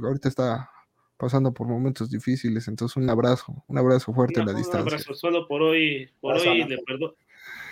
[0.02, 0.70] Ahorita está
[1.16, 4.82] pasando por momentos difíciles, entonces un abrazo, un abrazo fuerte a la distancia.
[4.82, 7.14] Un abrazo, solo por hoy, por hoy, le perdono,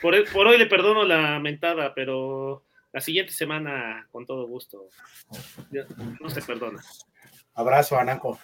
[0.02, 4.88] por, hoy le perdono la mentada, pero la siguiente semana con todo gusto
[6.20, 6.82] no se perdona.
[7.54, 8.38] Abrazo, Ananco.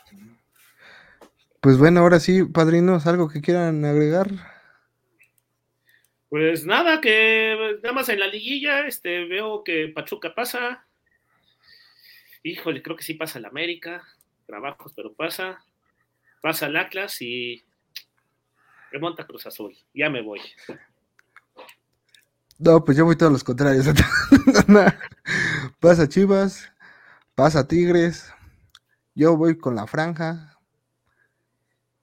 [1.60, 4.51] Pues bueno, ahora sí, padrinos, algo que quieran agregar.
[6.32, 10.86] Pues nada, que nada más en la liguilla, este, veo que Pachuca pasa.
[12.42, 14.02] Híjole, creo que sí pasa el América.
[14.46, 15.62] Trabajos, pero pasa.
[16.40, 17.62] Pasa el Atlas y
[18.90, 19.76] remonta Cruz Azul.
[19.92, 20.40] Ya me voy.
[22.58, 23.84] No, pues yo voy todos los contrarios.
[25.80, 26.72] pasa Chivas,
[27.34, 28.32] pasa Tigres.
[29.14, 30.58] Yo voy con la franja.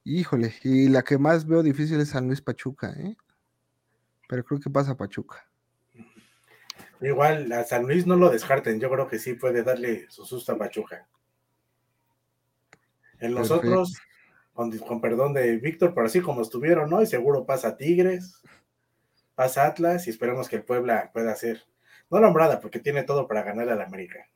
[0.04, 3.18] Híjole, y la que más veo difícil es San Luis Pachuca, ¿eh?
[4.30, 5.44] Pero creo que pasa Pachuca.
[7.02, 10.52] Igual a San Luis no lo descarten, yo creo que sí puede darle su susto
[10.52, 11.08] a Pachuca.
[13.20, 13.98] En los otros,
[14.54, 17.02] con, con, perdón de Víctor, pero así como estuvieron, ¿no?
[17.02, 18.44] Y seguro pasa Tigres,
[19.34, 21.64] pasa Atlas y esperemos que el Puebla pueda hacer,
[22.12, 24.30] no nombrada, porque tiene todo para ganar al América.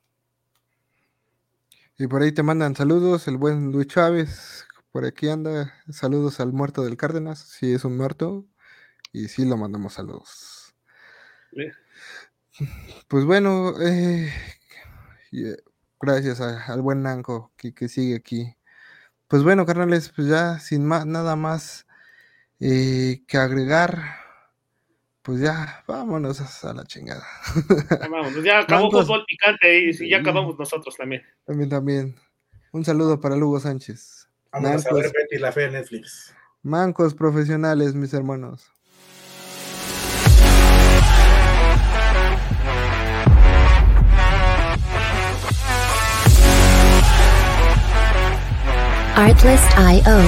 [1.96, 6.52] Y por ahí te mandan saludos, el buen Luis Chávez, por aquí anda, saludos al
[6.52, 8.44] muerto del Cárdenas, si es un muerto,
[9.14, 10.74] y sí lo mandamos saludos.
[13.06, 14.28] Pues bueno, eh,
[16.00, 18.54] gracias a, al buen Nanco que, que, sigue aquí.
[19.28, 21.86] Pues bueno, carnales, pues ya sin más, nada más
[22.58, 24.02] eh, que agregar,
[25.22, 27.24] pues ya vámonos a la chingada.
[27.90, 31.22] Ya, vámonos, ya acabó Mancos, fútbol picante y ya acabamos nosotros también.
[31.46, 32.16] También, también.
[32.72, 34.28] Un saludo para Lugo Sánchez.
[34.50, 36.34] Vamos Mancos, a ver Betty la fe en Netflix.
[36.62, 38.73] Mancos profesionales, mis hermanos.
[49.16, 50.18] Artlist.io